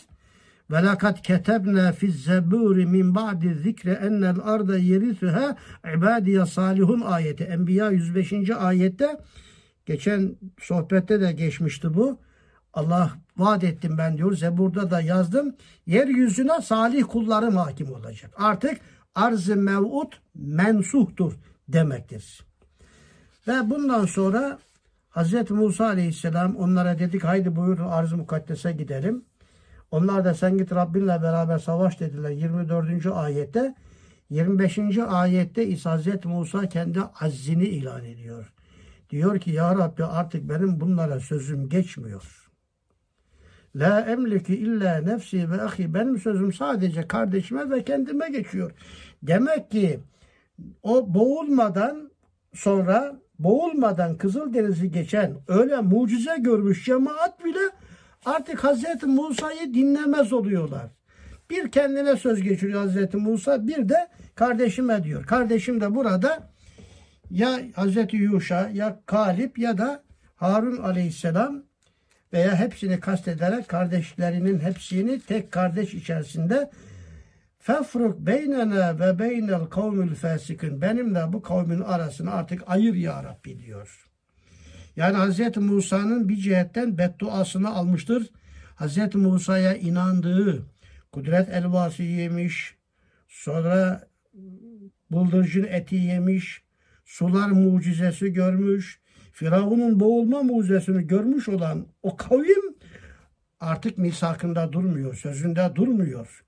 Ve 0.70 0.82
lakat 0.82 1.22
ketebne 1.22 1.92
fi 1.92 2.12
zeburi 2.12 2.86
min 2.86 3.14
ba'di 3.14 3.54
zikre 3.54 3.92
ennel 3.92 4.36
arda 4.44 4.78
yerisuha 4.78 5.56
ibadiye 5.96 6.46
salihun 6.46 7.00
ayeti. 7.00 7.44
Enbiya 7.44 7.90
105. 7.90 8.32
ayette 8.50 9.20
geçen 9.86 10.36
sohbette 10.60 11.20
de 11.20 11.32
geçmişti 11.32 11.94
bu. 11.94 12.18
Allah 12.72 13.10
vaat 13.40 13.64
ettim 13.64 13.98
ben 13.98 14.18
diyor. 14.18 14.32
Zebur'da 14.32 14.90
da 14.90 15.00
yazdım. 15.00 15.56
Yeryüzüne 15.86 16.60
salih 16.62 17.04
kullarım 17.08 17.56
hakim 17.56 17.92
olacak. 17.92 18.30
Artık 18.36 18.80
arz-ı 19.14 19.56
mev'ut 19.56 20.20
mensuhtur 20.34 21.32
demektir. 21.68 22.46
Ve 23.48 23.70
bundan 23.70 24.06
sonra 24.06 24.58
Hz. 25.10 25.50
Musa 25.50 25.86
aleyhisselam 25.86 26.56
onlara 26.56 26.98
dedik 26.98 27.24
haydi 27.24 27.56
buyurun 27.56 27.86
arz-ı 27.86 28.16
mukaddese 28.16 28.72
gidelim. 28.72 29.24
Onlar 29.90 30.24
da 30.24 30.34
sen 30.34 30.58
git 30.58 30.72
Rabbinle 30.72 31.22
beraber 31.22 31.58
savaş 31.58 32.00
dediler 32.00 32.30
24. 32.30 33.06
ayette. 33.06 33.74
25. 34.30 34.78
ayette 34.98 35.66
ise 35.66 35.90
Hz. 35.90 36.24
Musa 36.24 36.68
kendi 36.68 37.00
azzini 37.20 37.64
ilan 37.64 38.04
ediyor. 38.04 38.52
Diyor 39.10 39.40
ki 39.40 39.50
ya 39.50 39.78
Rabbi 39.78 40.04
artık 40.04 40.48
benim 40.48 40.80
bunlara 40.80 41.20
sözüm 41.20 41.68
geçmiyor. 41.68 42.49
La 43.76 44.00
emliki 44.00 44.54
illa 44.56 44.98
nefsi 44.98 45.50
ve 45.50 45.62
ahi. 45.62 45.94
Benim 45.94 46.18
sözüm 46.18 46.52
sadece 46.52 47.08
kardeşime 47.08 47.70
ve 47.70 47.84
kendime 47.84 48.28
geçiyor. 48.28 48.72
Demek 49.22 49.70
ki 49.70 50.00
o 50.82 51.14
boğulmadan 51.14 52.10
sonra 52.54 53.16
boğulmadan 53.38 54.18
Kızıldeniz'i 54.18 54.90
geçen 54.90 55.36
öyle 55.48 55.80
mucize 55.80 56.36
görmüş 56.38 56.84
cemaat 56.84 57.44
bile 57.44 57.58
artık 58.24 58.64
Hazreti 58.64 59.06
Musa'yı 59.06 59.74
dinlemez 59.74 60.32
oluyorlar. 60.32 60.86
Bir 61.50 61.70
kendine 61.70 62.16
söz 62.16 62.42
geçiriyor 62.42 62.80
Hazreti 62.80 63.16
Musa 63.16 63.66
bir 63.66 63.88
de 63.88 64.08
kardeşime 64.34 65.04
diyor. 65.04 65.26
Kardeşim 65.26 65.80
de 65.80 65.94
burada 65.94 66.50
ya 67.30 67.60
Hazreti 67.74 68.16
Yuşa 68.16 68.70
ya 68.72 69.00
Kalip 69.06 69.58
ya 69.58 69.78
da 69.78 70.02
Harun 70.36 70.76
aleyhisselam 70.76 71.62
veya 72.32 72.56
hepsini 72.56 73.00
kastederek 73.00 73.68
kardeşlerinin 73.68 74.60
hepsini 74.60 75.20
tek 75.20 75.52
kardeş 75.52 75.94
içerisinde 75.94 76.70
fefruk 77.58 78.18
beynena 78.18 79.00
ve 79.00 79.18
beynel 79.18 79.64
kavmül 79.64 80.14
fasikin 80.14 80.80
benimle 80.80 81.32
bu 81.32 81.42
kavmin 81.42 81.80
arasını 81.80 82.32
artık 82.32 82.62
ayır 82.66 82.94
ya 82.94 83.24
Rabbi 83.24 83.58
diyor. 83.58 84.06
Yani 84.96 85.16
Hz. 85.16 85.56
Musa'nın 85.56 86.28
bir 86.28 86.36
cihetten 86.36 86.98
bedduasını 86.98 87.70
almıştır. 87.70 88.30
Hz. 88.76 89.14
Musa'ya 89.14 89.74
inandığı 89.74 90.66
kudret 91.12 91.48
elvası 91.48 92.02
yemiş, 92.02 92.74
sonra 93.28 94.08
bıldırcın 95.10 95.64
eti 95.64 95.96
yemiş, 95.96 96.62
sular 97.04 97.50
mucizesi 97.50 98.32
görmüş, 98.32 98.99
Firavun'un 99.40 100.00
boğulma 100.00 100.42
mucizesini 100.42 101.06
görmüş 101.06 101.48
olan 101.48 101.86
o 102.02 102.16
kavim 102.16 102.74
artık 103.60 103.98
misakında 103.98 104.72
durmuyor, 104.72 105.14
sözünde 105.14 105.70
durmuyor. 105.74 106.44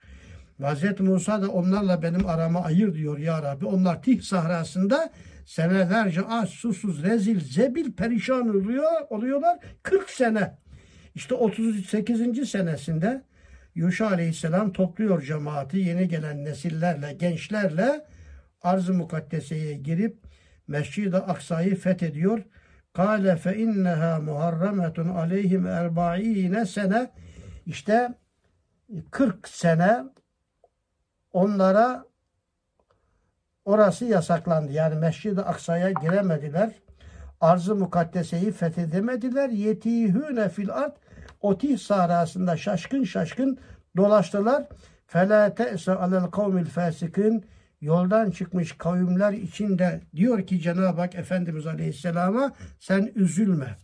Hz. 0.61 1.01
Musa 1.01 1.43
da 1.43 1.49
onlarla 1.49 2.03
benim 2.03 2.27
arama 2.27 2.63
ayır 2.65 2.95
diyor 2.95 3.19
ya 3.19 3.43
Rabbi. 3.43 3.67
Onlar 3.67 4.03
Tih 4.03 4.23
sahrasında 4.23 5.11
senelerce 5.47 6.21
aç, 6.23 6.51
susuz, 6.51 7.03
rezil, 7.03 7.41
zebil, 7.41 7.93
perişan 7.93 8.49
oluyor, 8.49 8.91
oluyorlar. 9.11 9.59
40 9.83 10.11
sene. 10.11 10.59
İşte 11.15 11.35
38. 11.35 12.51
senesinde 12.51 13.23
Yuşa 13.75 14.07
Aleyhisselam 14.07 14.73
topluyor 14.73 15.23
cemaati 15.23 15.79
yeni 15.79 16.09
gelen 16.09 16.45
nesillerle, 16.45 17.13
gençlerle 17.13 18.07
arz-ı 18.63 18.95
mukaddeseye 18.95 19.75
girip 19.75 20.17
Mescid-i 20.69 21.17
Aksa'yı 21.17 21.77
fethediyor. 21.77 22.43
Kale 22.93 23.37
fe 23.37 23.57
inneha 23.57 24.21
muharremetun 24.21 25.09
aleyhim 25.09 25.67
erbaine 25.67 26.67
sene. 26.67 27.11
İşte 27.67 28.15
40 29.11 29.49
sene 29.49 30.05
onlara 31.33 32.05
orası 33.65 34.05
yasaklandı. 34.05 34.73
Yani 34.73 34.95
Mescid-i 34.95 35.41
Aksa'ya 35.41 35.91
giremediler. 35.91 36.71
Arz-ı 37.41 37.75
mukaddeseyi 37.75 38.53
fethedemediler. 38.53 39.49
Yetihüne 39.49 40.49
fil 40.49 40.71
art 40.71 40.97
otih 41.41 41.79
sarasında 41.79 42.57
şaşkın 42.57 43.05
şaşkın 43.05 43.59
dolaştılar. 43.97 44.65
Fela 45.07 45.55
te'se 45.55 45.93
alel 45.93 46.27
kavmil 46.31 46.67
fasikin 46.67 47.45
Yoldan 47.83 48.31
çıkmış 48.31 48.73
kavimler 48.73 49.33
içinde 49.33 50.01
diyor 50.17 50.47
ki 50.47 50.61
Cenab-ı 50.61 51.01
Hak 51.01 51.15
Efendimiz 51.15 51.67
Aleyhisselam'a 51.67 52.53
sen 52.81 53.13
üzülme. 53.15 53.77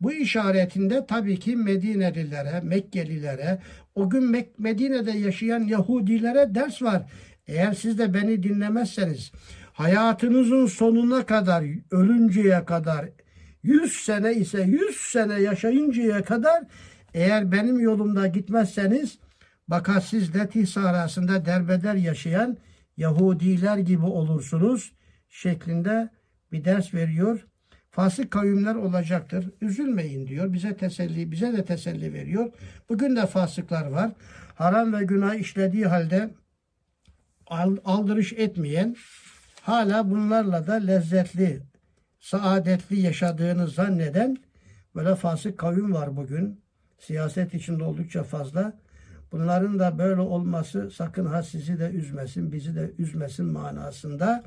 Bu 0.00 0.12
işaretinde 0.12 1.06
tabii 1.06 1.38
ki 1.38 1.56
Medinelilere, 1.56 2.60
Mekkelilere, 2.60 3.58
o 3.94 4.10
gün 4.10 4.48
Medine'de 4.58 5.10
yaşayan 5.10 5.60
Yahudilere 5.60 6.54
ders 6.54 6.82
var. 6.82 7.02
Eğer 7.46 7.72
siz 7.72 7.98
de 7.98 8.14
beni 8.14 8.42
dinlemezseniz 8.42 9.32
hayatınızın 9.72 10.66
sonuna 10.66 11.26
kadar, 11.26 11.64
ölünceye 11.90 12.64
kadar 12.64 13.06
100 13.62 13.92
sene 13.92 14.34
ise 14.34 14.62
100 14.62 14.96
sene 14.96 15.40
yaşayıncaya 15.40 16.24
kadar 16.24 16.64
eğer 17.14 17.52
benim 17.52 17.80
yolumda 17.80 18.26
gitmezseniz 18.26 19.18
bakar 19.68 20.00
siz 20.00 20.36
Letih 20.36 20.66
sahrasında 20.66 21.44
derbeder 21.44 21.94
yaşayan 21.94 22.56
Yahudiler 22.96 23.78
gibi 23.78 24.04
olursunuz 24.04 24.92
şeklinde 25.28 26.10
bir 26.52 26.64
ders 26.64 26.94
veriyor. 26.94 27.46
Fasık 27.90 28.30
kavimler 28.30 28.74
olacaktır. 28.74 29.50
Üzülmeyin 29.60 30.26
diyor. 30.26 30.52
Bize 30.52 30.76
teselli, 30.76 31.30
bize 31.32 31.52
de 31.52 31.64
teselli 31.64 32.12
veriyor. 32.12 32.50
Bugün 32.88 33.16
de 33.16 33.26
fasıklar 33.26 33.86
var. 33.86 34.10
Haram 34.54 34.92
ve 34.92 35.04
günah 35.04 35.34
işlediği 35.34 35.86
halde 35.86 36.30
al- 37.46 37.76
aldırış 37.84 38.32
etmeyen, 38.32 38.96
hala 39.60 40.10
bunlarla 40.10 40.66
da 40.66 40.74
lezzetli, 40.74 41.62
saadetli 42.20 43.00
yaşadığını 43.00 43.68
zanneden 43.68 44.36
böyle 44.94 45.14
fasık 45.14 45.58
kavim 45.58 45.94
var 45.94 46.16
bugün. 46.16 46.60
Siyaset 46.98 47.54
içinde 47.54 47.84
oldukça 47.84 48.22
fazla. 48.22 48.72
Bunların 49.34 49.78
da 49.78 49.98
böyle 49.98 50.20
olması 50.20 50.90
sakın 50.90 51.26
ha 51.26 51.42
sizi 51.42 51.78
de 51.78 51.90
üzmesin, 51.90 52.52
bizi 52.52 52.76
de 52.76 52.92
üzmesin 52.98 53.46
manasında 53.46 54.44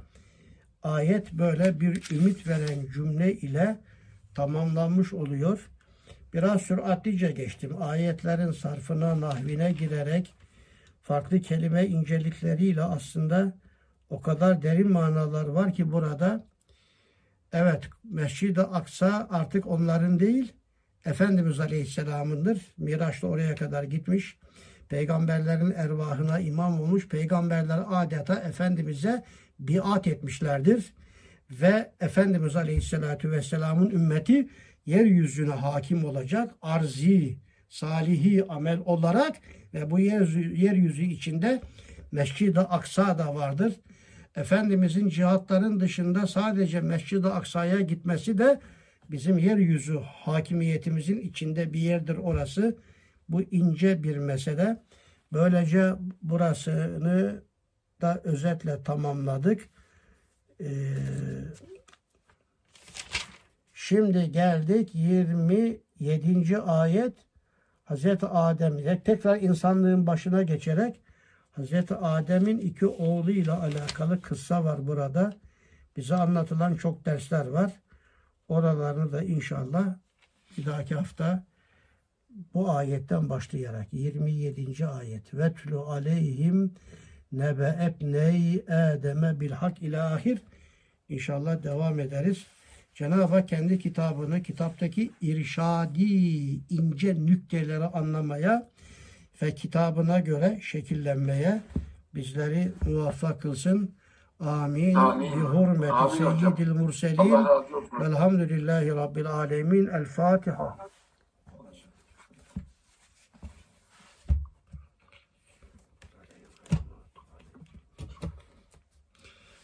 ayet 0.83 1.33
böyle 1.33 1.79
bir 1.79 2.11
ümit 2.11 2.47
veren 2.47 2.85
cümle 2.93 3.33
ile 3.33 3.79
tamamlanmış 4.35 5.13
oluyor. 5.13 5.69
Biraz 6.33 6.61
süratlice 6.61 7.31
geçtim. 7.31 7.81
Ayetlerin 7.81 8.51
sarfına, 8.51 9.21
nahvine 9.21 9.71
girerek 9.71 10.33
farklı 11.01 11.41
kelime 11.41 11.85
incelikleriyle 11.85 12.83
aslında 12.83 13.57
o 14.09 14.21
kadar 14.21 14.61
derin 14.61 14.91
manalar 14.91 15.45
var 15.45 15.73
ki 15.73 15.91
burada. 15.91 16.45
Evet, 17.53 17.89
Mescid-i 18.03 18.61
Aksa 18.61 19.27
artık 19.31 19.67
onların 19.67 20.19
değil, 20.19 20.53
Efendimiz 21.05 21.59
Aleyhisselam'ındır. 21.59 22.73
Miraç'ta 22.77 23.27
oraya 23.27 23.55
kadar 23.55 23.83
gitmiş. 23.83 24.37
Peygamberlerin 24.89 25.71
ervahına 25.71 26.39
imam 26.39 26.81
olmuş. 26.81 27.07
Peygamberler 27.07 27.79
adeta 27.89 28.35
Efendimiz'e 28.35 29.23
biat 29.59 30.07
etmişlerdir. 30.07 30.93
Ve 31.51 31.91
Efendimiz 32.01 32.55
Aleyhisselatü 32.55 33.31
Vesselam'ın 33.31 33.89
ümmeti 33.89 34.49
yeryüzüne 34.85 35.53
hakim 35.53 36.05
olacak. 36.05 36.55
Arzi, 36.61 37.37
salihi 37.69 38.45
amel 38.49 38.79
olarak 38.85 39.35
ve 39.73 39.91
bu 39.91 39.99
yeryüzü, 39.99 40.55
yeryüzü 40.55 41.03
içinde 41.03 41.61
Mescid-i 42.11 42.59
Aksa 42.59 43.17
da 43.17 43.35
vardır. 43.35 43.73
Efendimizin 44.35 45.09
cihatların 45.09 45.79
dışında 45.79 46.27
sadece 46.27 46.81
Mescid-i 46.81 47.27
Aksa'ya 47.27 47.81
gitmesi 47.81 48.37
de 48.37 48.59
bizim 49.11 49.37
yeryüzü 49.37 49.99
hakimiyetimizin 50.03 51.19
içinde 51.21 51.73
bir 51.73 51.79
yerdir 51.79 52.17
orası. 52.17 52.77
Bu 53.29 53.41
ince 53.41 54.03
bir 54.03 54.17
mesele. 54.17 54.83
Böylece 55.33 55.93
burasını 56.21 57.43
da 58.01 58.21
özetle 58.23 58.83
tamamladık. 58.83 59.69
Ee, 60.61 60.67
şimdi 63.73 64.31
geldik 64.31 64.95
27. 64.95 66.57
ayet 66.57 67.13
Hazreti 67.83 68.25
Adem'e 68.25 69.03
tekrar 69.03 69.41
insanlığın 69.41 70.07
başına 70.07 70.43
geçerek 70.43 71.01
Hazreti 71.51 71.95
Adem'in 71.95 72.57
iki 72.57 72.87
oğluyla 72.87 73.61
alakalı 73.61 74.21
kıssa 74.21 74.63
var 74.63 74.87
burada. 74.87 75.33
Bize 75.97 76.15
anlatılan 76.15 76.75
çok 76.75 77.05
dersler 77.05 77.47
var. 77.47 77.71
Oralarını 78.47 79.11
da 79.11 79.23
inşallah 79.23 79.95
bir 80.57 80.65
dahaki 80.65 80.95
hafta 80.95 81.43
bu 82.53 82.71
ayetten 82.71 83.29
başlayarak 83.29 83.93
27. 83.93 84.87
ayet 84.87 85.33
ve 85.33 85.53
tlu 85.53 85.81
aleyhim 85.81 86.71
nebe 87.31 87.75
ebney 87.81 88.63
Adem'e 88.67 89.39
bil 89.39 89.51
hak 89.51 89.81
ilahir 89.81 90.41
inşallah 91.09 91.63
devam 91.63 91.99
ederiz. 91.99 92.45
Cenab-ı 92.93 93.23
Hak 93.23 93.47
kendi 93.47 93.79
kitabını 93.79 94.43
kitaptaki 94.43 95.11
irşadi 95.21 96.03
ince 96.69 97.25
nükteleri 97.25 97.83
anlamaya 97.83 98.69
ve 99.41 99.55
kitabına 99.55 100.19
göre 100.19 100.59
şekillenmeye 100.61 101.61
bizleri 102.15 102.71
muvaffak 102.85 103.41
kılsın. 103.41 103.95
Amin. 104.39 104.95
Amin. 104.95 105.31
Bi 105.31 105.39
hurmeti 105.39 106.17
seyyidil 106.17 106.71
murselin. 106.71 107.45
Velhamdülillahi 107.99 108.95
Rabbil 108.95 109.27
alemin. 109.27 109.87
El 109.87 110.05
Fatiha. 110.05 110.77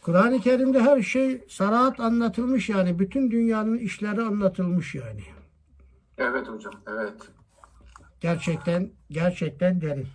Kur'an-ı 0.03 0.39
Kerim'de 0.39 0.81
her 0.81 1.01
şey 1.01 1.41
sarahat 1.49 1.99
anlatılmış 1.99 2.69
yani. 2.69 2.99
Bütün 2.99 3.31
dünyanın 3.31 3.77
işleri 3.77 4.21
anlatılmış 4.21 4.95
yani. 4.95 5.23
Evet 6.17 6.47
hocam, 6.47 6.73
evet. 6.87 7.13
Gerçekten, 8.21 8.91
gerçekten 9.09 9.81
derin. 9.81 10.07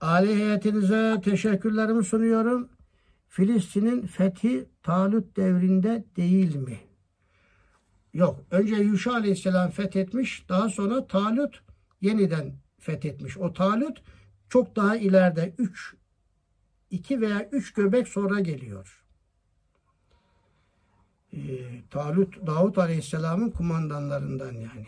Aile 0.00 0.36
heyetinize 0.36 1.20
teşekkürlerimi 1.24 2.04
sunuyorum. 2.04 2.68
Filistin'in 3.28 4.06
fethi 4.06 4.68
Talut 4.82 5.36
devrinde 5.36 6.04
değil 6.16 6.56
mi? 6.56 6.78
Yok. 8.14 8.44
Önce 8.50 8.74
Yuşa 8.74 9.12
Aleyhisselam 9.12 9.70
fethetmiş. 9.70 10.48
Daha 10.48 10.68
sonra 10.68 11.06
Talut 11.06 11.62
yeniden 12.00 12.54
fethetmiş. 12.78 13.38
O 13.38 13.52
Talut 13.52 14.02
çok 14.48 14.76
daha 14.76 14.96
ileride 14.96 15.54
3 15.58 15.97
2 16.90 17.20
veya 17.20 17.48
3 17.52 17.72
göbek 17.72 18.08
sonra 18.08 18.40
geliyor. 18.40 19.04
Ee, 21.32 21.38
Talut 21.90 22.46
Davut 22.46 22.78
Aleyhisselam'ın 22.78 23.50
kumandanlarından 23.50 24.52
yani. 24.52 24.86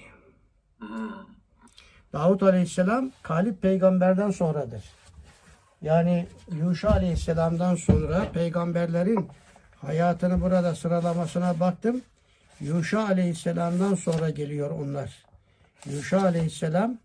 Hmm. 0.78 1.10
Davut 2.12 2.42
Aleyhisselam 2.42 3.10
Kalip 3.22 3.62
peygamberden 3.62 4.30
sonradır. 4.30 4.84
Yani 5.82 6.26
Yuşa 6.52 6.90
Aleyhisselam'dan 6.90 7.74
sonra 7.74 8.32
peygamberlerin 8.32 9.28
hayatını 9.76 10.40
burada 10.40 10.74
sıralamasına 10.74 11.60
baktım. 11.60 12.02
Yuşa 12.60 13.06
Aleyhisselam'dan 13.08 13.94
sonra 13.94 14.30
geliyor 14.30 14.70
onlar. 14.70 15.24
Yuşa 15.86 16.22
Aleyhisselam 16.22 16.98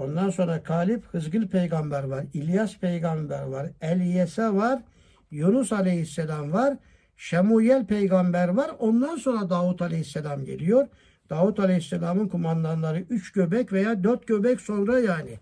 ondan 0.00 0.30
sonra 0.30 0.62
Kalip 0.62 1.04
Hızgıl 1.04 1.48
peygamber 1.48 2.04
var. 2.04 2.24
İlyas 2.34 2.78
peygamber 2.78 3.42
var. 3.42 3.70
Elyesa 3.80 4.56
var. 4.56 4.82
Yunus 5.30 5.72
Aleyhisselam 5.72 6.52
var. 6.52 6.76
Şemuyel 7.16 7.86
peygamber 7.86 8.48
var. 8.48 8.70
Ondan 8.78 9.16
sonra 9.16 9.50
Davut 9.50 9.82
Aleyhisselam 9.82 10.44
geliyor. 10.44 10.86
Davut 11.30 11.60
Aleyhisselam'ın 11.60 12.28
kumandanları 12.28 13.00
üç 13.10 13.32
göbek 13.32 13.72
veya 13.72 14.04
dört 14.04 14.26
göbek 14.26 14.60
sonra 14.60 15.00
yani. 15.00 15.38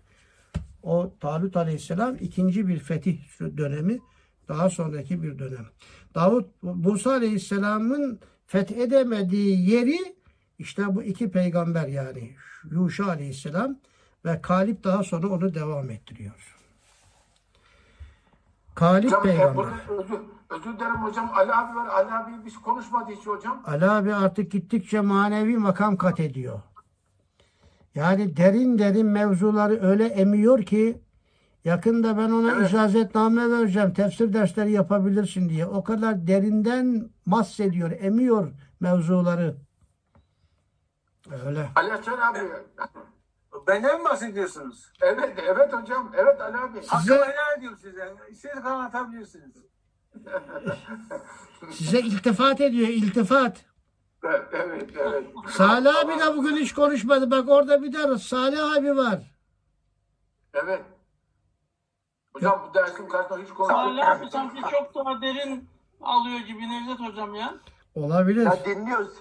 O 0.83 1.13
Talut 1.19 1.57
Aleyhisselam 1.57 2.15
ikinci 2.19 2.67
bir 2.67 2.79
fetih 2.79 3.19
dönemi. 3.57 3.99
Daha 4.47 4.69
sonraki 4.69 5.23
bir 5.23 5.39
dönem. 5.39 5.65
Davut 6.15 6.49
Musa 6.61 7.11
Aleyhisselam'ın 7.11 8.19
fethedemediği 8.47 9.69
yeri 9.69 9.97
işte 10.59 10.95
bu 10.95 11.03
iki 11.03 11.31
peygamber 11.31 11.87
yani 11.87 12.35
Yuşa 12.71 13.05
Aleyhisselam 13.05 13.79
ve 14.25 14.41
Kalip 14.41 14.83
daha 14.83 15.03
sonra 15.03 15.27
onu 15.27 15.53
devam 15.53 15.89
ettiriyor. 15.89 16.55
Kalip 18.75 19.05
Hocam, 19.05 19.27
e, 19.27 19.31
peygamber. 19.31 19.65
özür, 19.89 20.19
özür 20.49 20.75
dilerim 20.79 20.95
hocam. 20.95 21.31
Ali 21.35 21.53
abi 21.53 21.75
var. 21.75 21.87
Ali 21.87 22.11
abi 22.11 22.31
biz 22.45 22.57
konuşmadı 22.57 23.11
hiç 23.11 23.27
hocam. 23.27 23.63
Ali 23.65 23.85
abi 23.89 24.13
artık 24.13 24.51
gittikçe 24.51 25.01
manevi 25.01 25.57
makam 25.57 25.97
kat 25.97 26.19
ediyor. 26.19 26.59
Yani 27.95 28.37
derin 28.37 28.79
derin 28.79 29.05
mevzuları 29.05 29.81
öyle 29.87 30.05
emiyor 30.05 30.63
ki 30.63 31.01
yakında 31.65 32.17
ben 32.17 32.29
ona 32.31 32.51
Evet. 32.57 32.69
icazetname 32.69 33.49
vereceğim. 33.51 33.93
Tefsir 33.93 34.33
dersleri 34.33 34.71
yapabilirsin 34.71 35.49
diye. 35.49 35.65
O 35.65 35.83
kadar 35.83 36.27
derinden 36.27 37.09
mahsediyor, 37.25 37.91
emiyor 37.99 38.51
mevzuları. 38.79 39.55
Öyle. 41.45 41.69
Ali 41.75 41.89
Hasan 41.91 42.17
abi. 42.17 42.39
Benden 43.69 43.99
mi 43.99 44.05
bahsediyorsunuz? 44.05 44.91
Evet, 45.01 45.43
evet 45.47 45.73
hocam. 45.73 46.11
Evet 46.17 46.41
Ali 46.41 46.57
abi. 46.57 46.77
Size- 46.81 46.87
Hakkımı 46.95 47.25
helal 47.31 47.57
ediyorum 47.57 47.77
size. 47.81 48.13
İstediğiniz 48.29 48.63
kadar 48.63 48.83
atabilirsiniz. 48.85 49.55
Size 51.71 51.99
iltifat 51.99 52.61
ediyor, 52.61 52.87
iltifat. 52.87 53.65
Evet, 54.23 54.47
evet, 54.53 54.89
evet. 54.97 55.25
Salih 55.49 55.95
abi 55.99 56.19
de 56.19 56.37
bugün 56.37 56.55
hiç 56.57 56.73
konuşmadı. 56.73 57.31
Bak 57.31 57.49
orada 57.49 57.83
bir 57.83 57.93
de 57.93 58.17
Salih 58.17 58.73
abi 58.77 58.97
var. 58.97 59.19
Evet. 60.53 60.81
Hocam 62.33 62.69
bu 62.69 62.73
dersin 62.73 63.07
karşısında 63.09 63.39
hiç 63.39 63.49
konuşmadık. 63.49 63.71
Salih 63.99 64.07
abi 64.09 64.29
sanki 64.31 64.61
çok 64.71 64.95
daha 64.95 65.21
derin 65.21 65.69
alıyor 66.01 66.39
gibi 66.39 66.69
Nevzat 66.69 66.99
hocam 67.07 67.35
ya. 67.35 67.53
Olabilir. 67.95 68.45
Ya 68.45 68.65
dinliyoruz. 68.65 69.13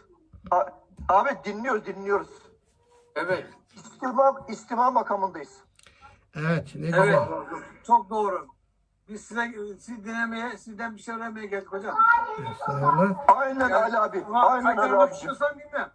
A- 0.51 0.66
Abi 1.09 1.30
dinliyoruz, 1.44 1.86
dinliyoruz. 1.86 2.28
Evet. 3.16 3.46
İstima, 3.85 4.41
istima 4.49 4.91
makamındayız. 4.91 5.53
Evet, 6.35 6.72
ne 6.74 6.87
Evet. 6.87 6.95
güzel. 7.05 7.20
Çok 7.87 8.11
doğru. 8.11 8.47
Biz 9.09 9.20
size, 9.20 9.53
sizi 9.79 10.05
dinlemeye, 10.05 10.59
sizden 10.59 10.97
bir 10.97 11.01
şey 11.01 11.14
öğrenmeye 11.14 11.47
geldik 11.47 11.72
hocam. 11.72 11.97
Estağfurullah. 12.53 13.16
Aynen 13.37 13.70
Ali 13.70 13.99
abi. 13.99 14.24
Aynen 14.33 14.76
Ali 14.76 14.97
abi. 14.97 15.12
istiyorsan 15.14 15.55
dinle. 15.55 15.87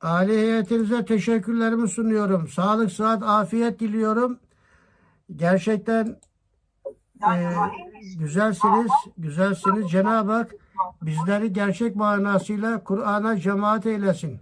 Ali 0.00 0.32
heyetinize 0.32 1.04
teşekkürlerimi 1.04 1.88
sunuyorum. 1.88 2.48
Sağlık, 2.48 2.92
sıhhat, 2.92 3.22
afiyet 3.22 3.80
diliyorum. 3.80 4.38
Gerçekten 5.36 6.16
e, 7.32 7.52
güzelsiniz, 8.18 8.90
güzelsiniz. 9.18 9.90
Cenab-ı 9.90 10.32
Hak 10.32 10.50
bizleri 11.02 11.52
gerçek 11.52 11.96
manasıyla 11.96 12.84
Kur'an'a 12.84 13.36
cemaat 13.36 13.86
eylesin. 13.86 14.40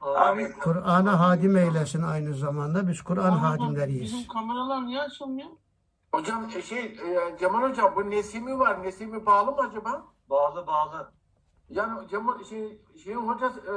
Amin. 0.00 0.52
Kur'an'a 0.52 1.20
hadim 1.20 1.56
eylesin 1.56 2.02
aynı 2.02 2.34
zamanda. 2.34 2.88
Biz 2.88 3.02
Kur'an 3.02 3.30
hadimleriyiz. 3.30 4.02
Bizim 4.02 4.28
kameralar 4.28 4.86
niye 4.86 5.00
açılmıyor? 5.00 5.48
Hocam 6.14 6.48
e, 6.56 6.62
şey 6.62 6.84
e, 6.84 7.36
Cemal 7.40 7.70
hocam 7.70 7.92
bu 7.96 8.10
Nesimi 8.10 8.58
var. 8.58 8.82
Nesimi 8.82 9.26
bağlı 9.26 9.52
mı 9.52 9.60
acaba? 9.70 10.04
Bağlı 10.30 10.66
bağlı. 10.66 11.12
Yani 11.68 12.08
Cemal 12.08 12.44
şey 12.44 12.82
şeyin 13.04 13.16
hocası 13.28 13.60
e, 13.60 13.74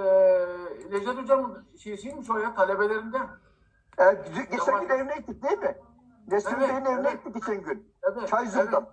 Necdet 0.91 1.17
hocamın 1.17 1.65
şeysiymiş 1.79 2.29
o 2.29 2.37
ya 2.37 2.55
talebelerinden. 2.55 3.27
E, 3.97 4.03
güzel- 4.27 4.45
geçen 4.51 4.81
gün 4.81 4.89
evine 4.89 5.15
gittik 5.17 5.43
değil 5.43 5.57
mi? 5.57 5.77
Nesim 6.27 6.51
Evet, 6.57 6.69
Bey'in 6.69 6.85
evine 6.85 7.07
evet. 7.09 7.25
gittik 7.25 7.33
geçen 7.45 7.63
gün. 7.63 7.93
Evet. 8.03 8.27
Çayzır'dan. 8.29 8.89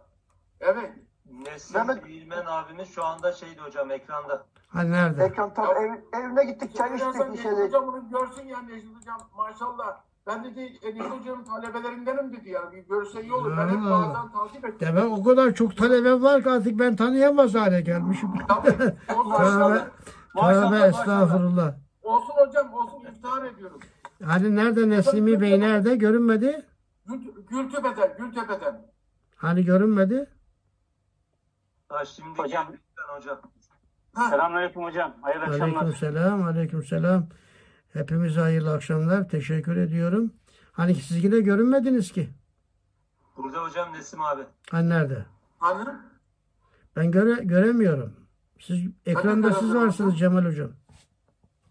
Evet. 0.60 0.76
evet. 0.80 0.92
Nesim 1.46 1.76
Mehmet- 1.76 2.06
İlmen 2.08 2.44
abimiz 2.46 2.94
şu 2.94 3.04
anda 3.04 3.32
şeydi 3.32 3.60
hocam 3.60 3.90
ekranda. 3.90 4.46
Ha 4.70 4.82
nerede? 4.82 5.24
Ekran 5.24 5.54
tam 5.54 5.66
ev, 5.76 5.92
evine 6.20 6.44
gittik 6.44 6.76
çay 6.76 6.94
içtik 6.94 7.32
bir 7.32 7.38
şeyler. 7.38 7.64
hocam 7.66 7.86
bunu 7.86 8.10
görsün 8.10 8.46
ya 8.46 8.60
Necdet 8.62 8.96
hocam 9.00 9.20
maşallah. 9.36 10.00
Ben 10.26 10.44
dedi 10.44 10.60
e, 10.82 10.88
Necdet 10.88 11.10
hocamın 11.10 11.44
talebelerindenim 11.44 12.32
dedi 12.32 12.50
yani. 12.50 12.72
Bir 12.76 12.88
görse 12.88 13.22
iyi 13.22 13.32
olur. 13.32 13.56
Ben 13.56 13.68
hep 13.68 13.90
bazen 13.90 14.32
takip 14.32 14.64
ettim. 14.64 14.78
Demek 14.80 15.12
o 15.12 15.22
kadar 15.24 15.54
çok 15.54 15.76
talebe 15.76 16.20
var 16.22 16.42
ki 16.42 16.50
artık 16.50 16.78
ben 16.78 16.96
tanıyamaz 16.96 17.54
hale 17.54 17.80
gelmişim. 17.80 18.30
Tabii. 18.48 18.70
Tövbe, 18.76 19.88
Maşallah, 20.34 20.70
tövbe 20.70 20.86
estağfurullah. 20.86 21.74
olsun 22.02 22.34
hocam 22.46 22.74
olsun 22.74 23.04
iftihar 23.04 23.44
ediyorum. 23.44 23.80
Hani 24.24 24.56
nerede 24.56 24.88
Nesimi 24.88 25.40
Bey 25.40 25.60
nerede? 25.60 25.96
Görünmedi. 25.96 26.66
Gül, 27.06 27.18
Gültepe'den, 27.50 28.16
Gültepe'den. 28.18 28.86
Hani 29.36 29.64
görünmedi? 29.64 30.30
Ha 31.88 32.04
şimdi 32.04 32.38
Hocam. 32.38 32.66
geldik 32.66 32.80
hocam. 34.14 34.30
Selamünaleyküm 34.30 34.82
hocam. 34.82 35.14
Hayırlı 35.22 35.44
akşamlar. 35.44 35.82
Aleyküm 35.82 35.96
selam, 35.96 36.42
aleyküm 36.42 36.84
selam. 36.84 37.26
Hepimize 37.92 38.40
hayırlı 38.40 38.72
akşamlar. 38.74 39.28
Teşekkür 39.28 39.76
ediyorum. 39.76 40.32
Hani 40.72 40.94
siz 40.94 41.24
yine 41.24 41.40
görünmediniz 41.40 42.12
ki. 42.12 42.28
Burada 43.36 43.62
hocam 43.62 43.92
Nesim 43.92 44.22
abi. 44.22 44.42
Hani 44.70 44.88
nerede? 44.88 45.24
Hani? 45.58 45.88
Ben 46.96 47.10
göre, 47.10 47.42
göremiyorum. 47.44 48.16
Siz 48.58 48.78
ekranda 49.06 49.48
siz 49.48 49.60
göremiyorum. 49.60 49.86
varsınız 49.86 50.18
Cemal 50.18 50.44
Hocam. 50.44 50.70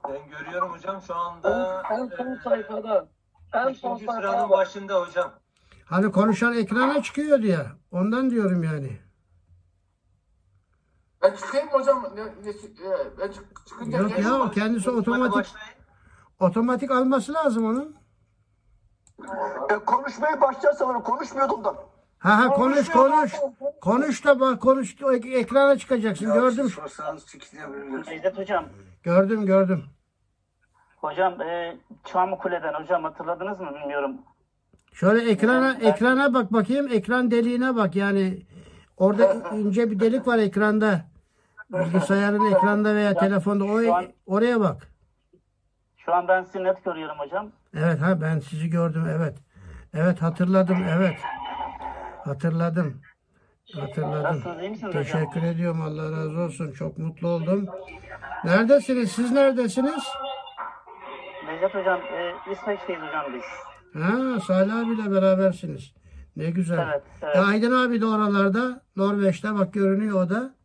Ben 0.09 0.17
görüyorum 0.29 0.69
hocam 0.69 1.01
şu 1.01 1.15
anda. 1.15 1.83
En 1.91 2.07
son 2.17 2.31
e, 2.31 2.39
sayfada. 2.43 3.07
En 3.53 3.73
son 3.73 3.95
ikinci 3.95 4.11
sıranın 4.11 4.21
sayfada. 4.21 4.49
başında 4.49 5.01
hocam. 5.01 5.31
Hani 5.85 6.11
konuşan 6.11 6.53
ekrana 6.57 7.03
çıkıyor 7.03 7.41
diye. 7.41 7.59
Ondan 7.91 8.29
diyorum 8.29 8.63
yani. 8.63 8.99
Ben 11.21 11.35
çıkayım 11.35 11.67
hocam? 11.67 12.03
Ne, 12.15 12.23
ne, 12.25 12.49
e, 12.49 13.17
ben 13.19 13.31
çık, 13.31 13.67
çıkınca 13.67 13.97
Yok 13.97 14.19
ya 14.19 14.41
o 14.41 14.51
kendisi 14.51 14.89
otomatik 14.89 15.55
otomatik 16.39 16.91
alması 16.91 17.33
lazım 17.33 17.65
onun. 17.65 17.95
E, 19.69 19.75
konuşmaya 19.85 20.41
başlarsan 20.41 21.03
konuşmuyordum 21.03 21.63
da. 21.63 21.75
Ha 22.19 22.37
ha 22.37 22.47
konuş 22.47 22.89
konuş. 22.89 23.33
Konuş 23.81 24.25
da 24.25 24.39
bak 24.39 24.61
konuş 24.61 24.95
ek- 25.13 25.37
ekrana 25.37 25.77
çıkacaksın. 25.77 26.33
Gördüm 26.33 26.69
Sorsanız 26.69 27.25
çıkmayabilir. 27.27 28.11
Necdet 28.11 28.37
hocam. 28.37 28.65
gördüm 29.03 29.45
gördüm. 29.45 29.83
Hocam 30.97 31.41
e, 31.41 31.77
Çamlıkule'den 32.05 32.73
hocam 32.73 33.03
hatırladınız 33.03 33.59
mı 33.59 33.71
bilmiyorum. 33.75 34.17
Şöyle 34.93 35.31
ekrana 35.31 35.73
ekrana 35.73 36.33
bak 36.33 36.53
bakayım. 36.53 36.87
Ekran 36.91 37.31
deliğine 37.31 37.75
bak 37.75 37.95
yani. 37.95 38.45
Orada 38.97 39.33
ince 39.53 39.91
bir 39.91 39.99
delik 39.99 40.27
var 40.27 40.37
ekranda. 40.37 41.08
Bilgisayarın 41.73 42.51
ekranda 42.51 42.95
veya 42.95 43.13
telefonda 43.13 43.65
o 43.65 43.79
oraya 44.25 44.59
bak. 44.59 44.87
Şu 45.97 46.13
an 46.13 46.27
ben 46.27 46.43
sizi 46.43 46.63
net 46.63 46.85
görüyorum 46.85 47.19
hocam. 47.19 47.51
Evet 47.73 48.01
ha 48.01 48.21
ben 48.21 48.39
sizi 48.39 48.69
gördüm 48.69 49.05
evet. 49.17 49.37
Evet 49.93 50.21
hatırladım 50.21 50.77
evet. 50.97 51.17
Hatırladım. 52.25 53.01
Hatırladım. 53.75 54.35
Misiniz 54.35 54.83
hocam? 54.83 54.91
Teşekkür 54.91 55.43
ediyorum 55.43 55.81
Allah 55.81 56.11
razı 56.11 56.39
olsun. 56.39 56.71
Çok 56.71 56.97
mutlu 56.97 57.27
oldum. 57.27 57.65
Neredesiniz? 58.43 59.11
Siz 59.11 59.31
neredesiniz? 59.31 60.03
Necdet 61.47 61.75
hocam 61.75 61.99
e, 61.99 62.33
İsveç'teyiz 62.51 63.01
hocam 63.01 63.25
biz. 63.33 63.43
Ha 64.01 64.39
Salih 64.39 64.75
abiyle 64.75 65.11
berabersiniz. 65.11 65.93
Ne 66.35 66.49
güzel. 66.49 66.79
Evet, 66.91 67.03
evet. 67.21 67.35
E, 67.35 67.39
Aydın 67.39 67.85
abi 67.87 68.01
de 68.01 68.05
oralarda. 68.05 68.81
Norveç'te 68.95 69.55
bak 69.55 69.73
görünüyor 69.73 70.23
o 70.25 70.29
da. 70.29 70.58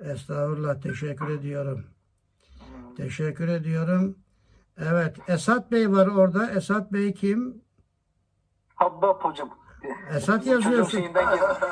Estağfurullah 0.00 0.80
teşekkür 0.80 1.28
ediyorum. 1.38 1.84
Teşekkür 2.96 3.48
ediyorum. 3.48 4.16
Evet 4.76 5.16
Esat 5.28 5.72
Bey 5.72 5.92
var 5.92 6.06
orada. 6.06 6.50
Esat 6.50 6.92
Bey 6.92 7.14
kim? 7.14 7.62
Habbab 8.74 9.20
hocam. 9.20 9.50
Esat 10.16 10.46
yazıyorsun. 10.46 11.02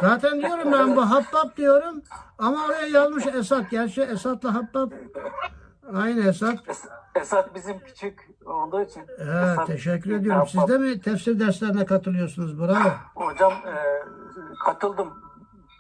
Zaten 0.01 0.41
diyorum 0.41 0.72
ben 0.72 0.97
bu 0.97 1.11
Habbab 1.11 1.57
diyorum. 1.57 2.03
Ama 2.39 2.64
oraya 2.66 2.87
yazmış 2.87 3.26
Esat. 3.26 3.70
Gerçi 3.70 4.03
Esat'la 4.03 4.55
Habbab 4.55 4.93
aynı 5.95 6.20
Esat. 6.28 6.55
Es- 6.55 6.89
Esat 7.14 7.55
bizim 7.55 7.78
küçük 7.78 8.28
olduğu 8.47 8.83
için. 8.83 9.03
Evet, 9.18 9.28
Esat- 9.59 9.66
teşekkür 9.66 10.11
ediyorum. 10.11 10.49
Siz 10.49 10.68
de 10.68 10.78
mi 10.78 11.01
tefsir 11.01 11.41
derslerine 11.41 11.85
katılıyorsunuz? 11.87 12.61
Bravo. 12.61 12.91
Hocam 13.14 13.53
e, 13.53 13.74
katıldım. 14.64 15.09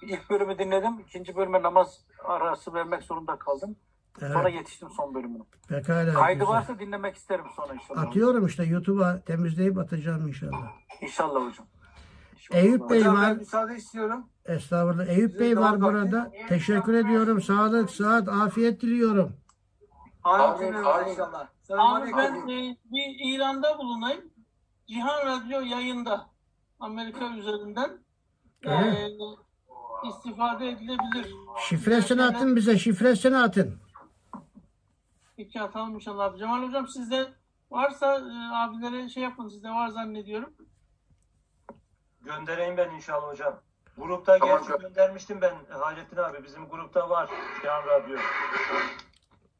İlk 0.02 0.30
bölümü 0.30 0.58
dinledim. 0.58 0.98
İkinci 1.00 1.36
bölüme 1.36 1.62
namaz 1.62 2.00
arası 2.24 2.74
vermek 2.74 3.02
zorunda 3.02 3.36
kaldım. 3.36 3.76
Sonra 4.20 4.42
Evet, 4.42 4.54
yetiştim 4.54 4.88
son 4.90 5.14
bölümüne. 5.14 5.42
pekala. 5.68 6.14
Kaydı 6.14 6.38
güzel. 6.38 6.54
varsa 6.54 6.78
dinlemek 6.78 7.16
isterim 7.16 7.44
sonra 7.56 7.74
inşallah. 7.74 8.02
Atıyorum 8.02 8.46
işte 8.46 8.64
YouTube'a 8.64 9.20
temizleyip 9.20 9.78
atacağım 9.78 10.28
inşallah. 10.28 10.72
İnşallah 11.00 11.34
hocam. 11.48 11.66
İnşallah. 12.34 12.58
Eyüp 12.60 12.90
Bey 12.90 12.98
Hocam 13.00 13.16
var. 13.16 13.30
ben 13.30 13.36
müsaade 13.36 13.76
istiyorum. 13.76 14.26
Estağfurullah. 14.44 15.06
Eyüp 15.08 15.40
Bey 15.40 15.56
var 15.56 15.80
burada. 15.80 16.32
Teşekkür 16.48 16.94
ediyorum. 16.94 17.42
Sağlık, 17.42 17.90
sıhhat, 17.90 18.28
afiyet 18.28 18.82
diliyorum. 18.82 19.32
Amin, 20.24 20.72
amin. 20.72 21.10
inşallah. 21.10 21.48
Abi 21.70 22.12
ben 22.16 22.34
e, 22.48 22.76
bir 22.92 23.34
İran'da 23.34 23.78
bulunayım. 23.78 24.20
Cihan 24.88 25.26
Radyo 25.26 25.60
yayında. 25.60 26.26
Amerika 26.80 27.36
üzerinden. 27.36 27.98
Evet. 28.64 29.12
İstifade 30.08 30.68
edilebilir. 30.68 31.34
Şifresini 31.68 32.22
atın 32.22 32.56
bize. 32.56 32.78
Şifresini 32.78 33.38
atın. 33.38 33.76
Peki 35.36 35.60
atalım 35.62 35.94
inşallah 35.94 36.24
abi. 36.24 36.38
Cemal 36.38 36.62
hocam 36.68 36.88
sizde 36.88 37.26
varsa 37.70 38.14
e, 38.14 38.54
abilere 38.54 39.08
şey 39.08 39.22
yapın. 39.22 39.48
Sizde 39.48 39.68
var 39.68 39.88
zannediyorum. 39.88 40.50
Göndereyim 42.24 42.76
ben 42.76 42.90
inşallah 42.90 43.28
hocam. 43.28 43.54
Grupta 43.98 44.38
Tamam, 44.38 44.58
gerçi 44.58 44.72
gö- 44.72 44.80
göndermiştim 44.82 45.40
ben 45.40 45.54
Hayrettin 45.80 46.16
abi. 46.16 46.44
Bizim 46.44 46.68
grupta 46.68 47.10
var. 47.10 47.30
Şahan 47.62 47.82
Radyo. 47.86 48.16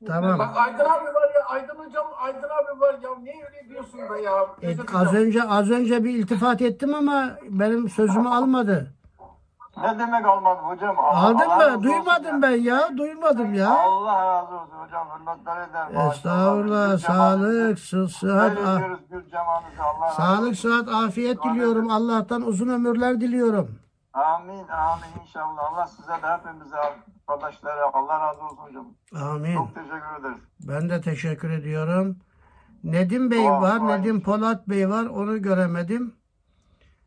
Tamam. 0.07 0.39
Bak 0.39 0.57
Aydın 0.57 0.85
abi 0.85 1.05
var 1.15 1.35
ya, 1.35 1.45
Aydın 1.49 1.75
hocam, 1.75 2.07
Aydın 2.17 2.39
abi 2.49 2.81
var 2.81 2.99
ya. 3.03 3.19
Niye 3.19 3.45
öyle 3.45 3.69
diyorsun 3.69 4.01
be 4.01 4.21
ya? 4.23 4.47
E, 4.63 4.71
az 4.95 5.07
hocam. 5.09 5.15
önce 5.15 5.43
az 5.43 5.71
önce 5.71 6.05
bir 6.05 6.15
iltifat 6.15 6.63
ettim 6.63 6.95
ama 6.95 7.39
benim 7.49 7.89
sözümü 7.89 8.29
almadı. 8.29 8.95
Ne 9.83 9.99
demek 9.99 10.27
almadım 10.27 10.65
hocam? 10.65 10.97
Aldın 10.99 11.51
Allah 11.51 11.77
mı? 11.77 11.83
Duymadım 11.83 12.35
ya. 12.35 12.43
ben 12.43 12.51
ya. 12.63 12.99
Duymadım 12.99 13.55
ya. 13.55 13.71
Allah 13.79 14.25
razı 14.27 14.55
olsun 14.55 14.77
hocam. 14.87 15.09
Hürmetler 15.19 15.69
eder. 15.69 16.09
Estağfurullah. 16.11 16.99
Sağlık, 16.99 17.79
sı- 17.79 18.09
sıhhat, 18.09 18.59
ah-. 18.67 18.81
Allah 19.81 20.11
sağlık, 20.17 20.57
sıhhat, 20.57 20.89
afiyet 20.89 21.43
diliyorum. 21.45 21.91
Allah'tan 21.91 22.43
uzun 22.43 22.69
ömürler 22.69 23.21
diliyorum. 23.21 23.79
Amin 24.13 24.69
amin 24.69 25.23
inşallah. 25.23 25.73
Allah 25.73 25.87
size 25.87 26.13
de 26.13 26.27
hepimize 26.27 26.77
kardeşlere 27.29 27.81
Allah 27.93 28.21
razı 28.21 28.41
olsun 28.45 28.57
hocam. 28.57 28.87
Amin. 29.33 29.57
Çok 29.57 29.75
teşekkür 29.75 30.21
ederiz. 30.21 30.43
Ben 30.61 30.91
de 30.91 31.01
teşekkür 31.01 31.51
ediyorum. 31.51 32.17
Nedim 32.85 33.31
Bey 33.31 33.45
Dua, 33.47 33.63
var, 33.63 33.81
dua. 33.81 33.97
Nedim 33.97 34.23
Polat 34.23 34.69
Bey 34.69 34.91
var. 34.91 35.07
Onu 35.07 35.43
göremedim. 35.43 36.15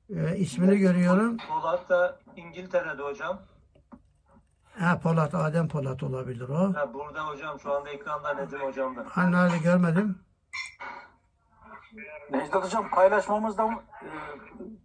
Ee, 0.10 0.38
ismini 0.38 0.78
görüyorum. 0.78 1.38
Polat 1.50 1.90
da 1.90 2.16
İngiltere'de 2.36 3.04
hocam. 3.04 3.40
Ha 4.80 5.00
Polat, 5.04 5.36
Adem 5.36 5.68
Polat 5.68 6.04
olabilir 6.04 6.50
o. 6.50 6.74
Ha, 6.74 6.94
burada 6.94 7.28
hocam 7.28 7.60
şu 7.60 7.74
anda 7.74 7.90
ekranda 7.90 8.34
Nedim 8.34 8.60
hocam 8.60 8.96
da. 8.96 9.06
Hani 9.10 9.32
nerede 9.32 9.58
görmedim. 9.58 10.20
Necdet 12.32 12.54
Hocam 12.64 12.90
paylaşmamızda 12.90 13.64
e, 13.66 14.08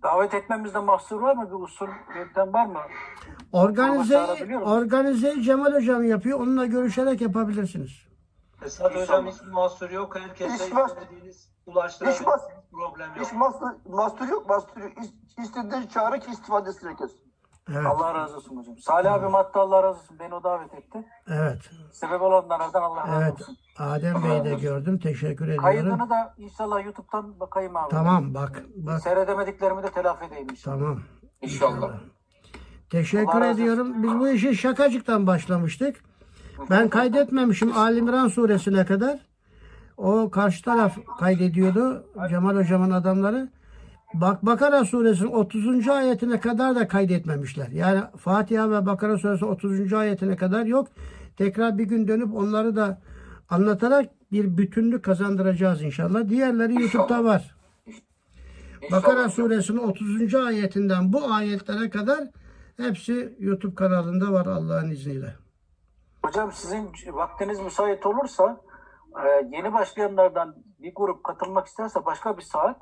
davet 0.03 0.35
etmemizde 0.35 0.79
mahsur 0.79 1.21
var 1.21 1.37
mı? 1.37 1.49
Bir 1.49 1.65
usul 1.65 1.89
yöntem 2.17 2.53
var 2.53 2.67
mı? 2.67 2.81
Musun? 4.51 4.71
organizeyi 4.73 5.43
Cemal 5.43 5.75
Hocam 5.75 6.05
yapıyor. 6.05 6.41
Onunla 6.41 6.67
görüşerek 6.67 7.21
yapabilirsiniz. 7.21 7.91
Esad 8.65 8.95
hocam 8.95 9.27
hiçbir 9.27 9.47
mahsur 9.51 9.91
yok. 9.91 10.17
Herkese 10.21 10.55
Hiç 10.55 10.61
istediğiniz 10.89 11.37
Hiç 11.67 11.75
ulaştırabilirsiniz. 11.75 12.29
mas- 12.29 12.49
Problem 12.73 13.09
yok. 13.17 13.27
Hiç 13.27 13.33
mastur, 13.33 13.67
mastur 13.89 14.29
yok, 14.29 14.49
mastur 14.49 14.81
yok. 14.81 14.93
İst- 14.99 15.39
İstediği 15.39 15.89
çağrı 15.89 16.21
ki 16.21 16.31
istifadesi 16.31 16.89
herkes. 16.89 17.11
Evet. 17.75 17.87
Allah 17.87 18.15
razı 18.15 18.37
olsun 18.37 18.57
hocam. 18.57 18.79
Salih 18.79 19.13
abi 19.13 19.27
hatta 19.33 19.61
Allah 19.61 19.83
razı 19.83 19.99
olsun. 19.99 20.17
Beni 20.21 20.35
o 20.35 20.43
davet 20.45 20.75
etti. 20.75 21.05
Evet. 21.29 21.71
Sebep 21.93 22.23
olanlardan 22.23 22.83
Allah 22.83 23.09
razı 23.09 23.23
Evet. 23.23 23.33
olsun. 23.33 23.57
Adem 23.79 24.25
Bey'i 24.25 24.45
de 24.45 24.55
gördüm. 24.55 24.99
Teşekkür 24.99 25.45
ediyorum. 25.45 25.65
Kaydını 25.65 26.11
da 26.11 26.35
inşallah 26.39 26.85
YouTube'dan 26.85 27.41
bakayım 27.41 27.77
abi. 27.77 27.91
Tamam 27.91 28.35
bak. 28.35 28.63
Bak. 28.77 29.01
Seyredemediklerimi 29.01 29.83
de 29.83 29.91
telafi 29.91 30.25
edeyim 30.25 30.47
inşallah. 30.51 30.79
Tamam. 30.79 31.01
İnşallah. 31.43 31.91
Teşekkür 32.91 33.33
Allah 33.33 33.41
razı 33.41 33.61
ediyorum. 33.63 34.03
Biz 34.03 34.15
bu 34.21 34.29
işi 34.29 34.57
şakacıktan 34.57 35.27
başlamıştık. 35.27 35.97
Ben 36.71 36.89
kaydetmemişim 36.89 37.77
Ali 37.77 37.99
İmran 37.99 38.29
suresine 38.29 38.85
kadar. 38.87 39.19
O 39.97 40.31
karşı 40.31 40.65
taraf 40.65 40.97
kaydediyordu. 41.19 42.07
Cemal 42.31 42.57
hocamın 42.57 42.91
adamları. 42.91 43.49
Bak 44.15 44.47
Bakara 44.47 44.85
suresinin 44.85 45.33
30. 45.33 45.89
ayetine 45.89 46.41
kadar 46.41 46.77
da 46.77 46.89
kaydetmemişler. 46.89 47.69
Yani 47.69 48.01
Fatiha 48.17 48.71
ve 48.71 48.87
Bakara 48.87 49.19
suresi 49.19 49.45
30. 49.45 49.93
ayetine 49.93 50.37
kadar 50.37 50.67
yok. 50.67 50.89
Tekrar 51.37 51.79
bir 51.79 51.85
gün 51.85 52.09
dönüp 52.09 52.35
onları 52.35 52.77
da 52.77 53.01
anlatarak 53.51 54.11
bir 54.33 54.59
bütünlük 54.59 55.05
kazandıracağız 55.05 55.83
inşallah. 55.83 56.29
Diğerleri 56.29 56.83
YouTube'da 56.83 57.25
var. 57.25 57.57
Bakara 58.93 59.29
suresinin 59.29 59.79
30. 59.79 60.35
ayetinden 60.35 61.13
bu 61.13 61.33
ayetlere 61.33 61.91
kadar 61.91 62.21
hepsi 62.77 63.37
YouTube 63.39 63.75
kanalında 63.75 64.33
var 64.33 64.47
Allah'ın 64.47 64.91
izniyle. 64.91 65.35
Hocam 66.25 66.53
sizin 66.53 66.91
vaktiniz 67.13 67.61
müsait 67.61 68.07
olursa 68.07 68.61
e, 69.25 69.49
yeni 69.53 69.73
başlayanlardan 69.73 70.55
bir 70.79 70.93
grup 70.95 71.25
katılmak 71.25 71.67
isterse 71.67 72.05
başka 72.07 72.37
bir 72.37 72.43
saat 72.43 72.77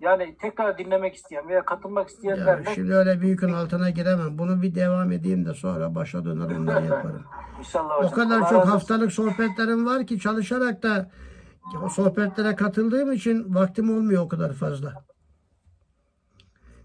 yani 0.00 0.36
tekrar 0.40 0.78
dinlemek 0.78 1.14
isteyen 1.14 1.48
veya 1.48 1.64
katılmak 1.64 2.08
Ya 2.08 2.14
isteyenlerden 2.14 2.72
şimdi 2.72 2.94
öyle 2.94 3.20
bir 3.20 3.28
yükün 3.28 3.52
altına 3.52 3.90
giremem. 3.90 4.38
Bunu 4.38 4.62
bir 4.62 4.74
devam 4.74 5.12
edeyim 5.12 5.44
de 5.46 5.54
sonra 5.54 5.94
başa 5.94 6.24
döner 6.24 6.56
onları 6.56 6.84
yaparım. 6.94 7.22
inşallah 7.58 7.94
O 7.94 7.98
hocam. 7.98 8.12
kadar 8.14 8.40
Allah 8.40 8.48
çok 8.50 8.66
haftalık 8.66 9.12
sohbetlerim 9.12 9.86
var 9.86 10.06
ki 10.06 10.18
çalışarak 10.18 10.82
da 10.82 11.10
o 11.84 11.88
sohbetlere 11.88 12.56
katıldığım 12.56 13.12
için 13.12 13.54
vaktim 13.54 13.90
olmuyor 13.90 14.22
o 14.22 14.28
kadar 14.28 14.52
fazla. 14.52 15.04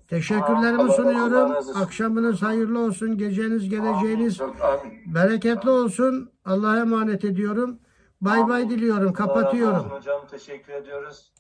Teşekkürlerimi 0.08 0.92
sunuyorum. 0.92 1.56
Akşamınız 1.76 2.42
hayırlı 2.42 2.80
olsun. 2.80 3.18
Geceniz, 3.18 3.70
geleceğiniz 3.70 4.40
bereketli 5.06 5.70
olsun. 5.70 6.30
Allah'a 6.46 6.80
emanet 6.80 7.26
ediyorum. 7.26 7.80
Bay 8.22 8.48
bay 8.48 8.70
diliyorum. 8.70 9.14
Kapatıyorum. 9.14 9.90
Hocam 9.90 10.28
teşekkür 10.32 10.74
ediyoruz. 10.74 11.32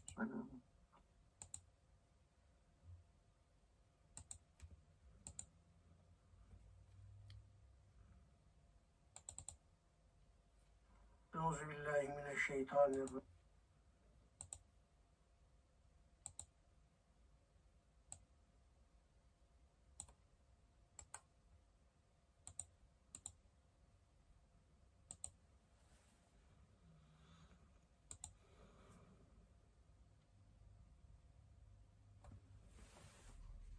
Euzubillahimineşşeytanirracim. 11.45 13.34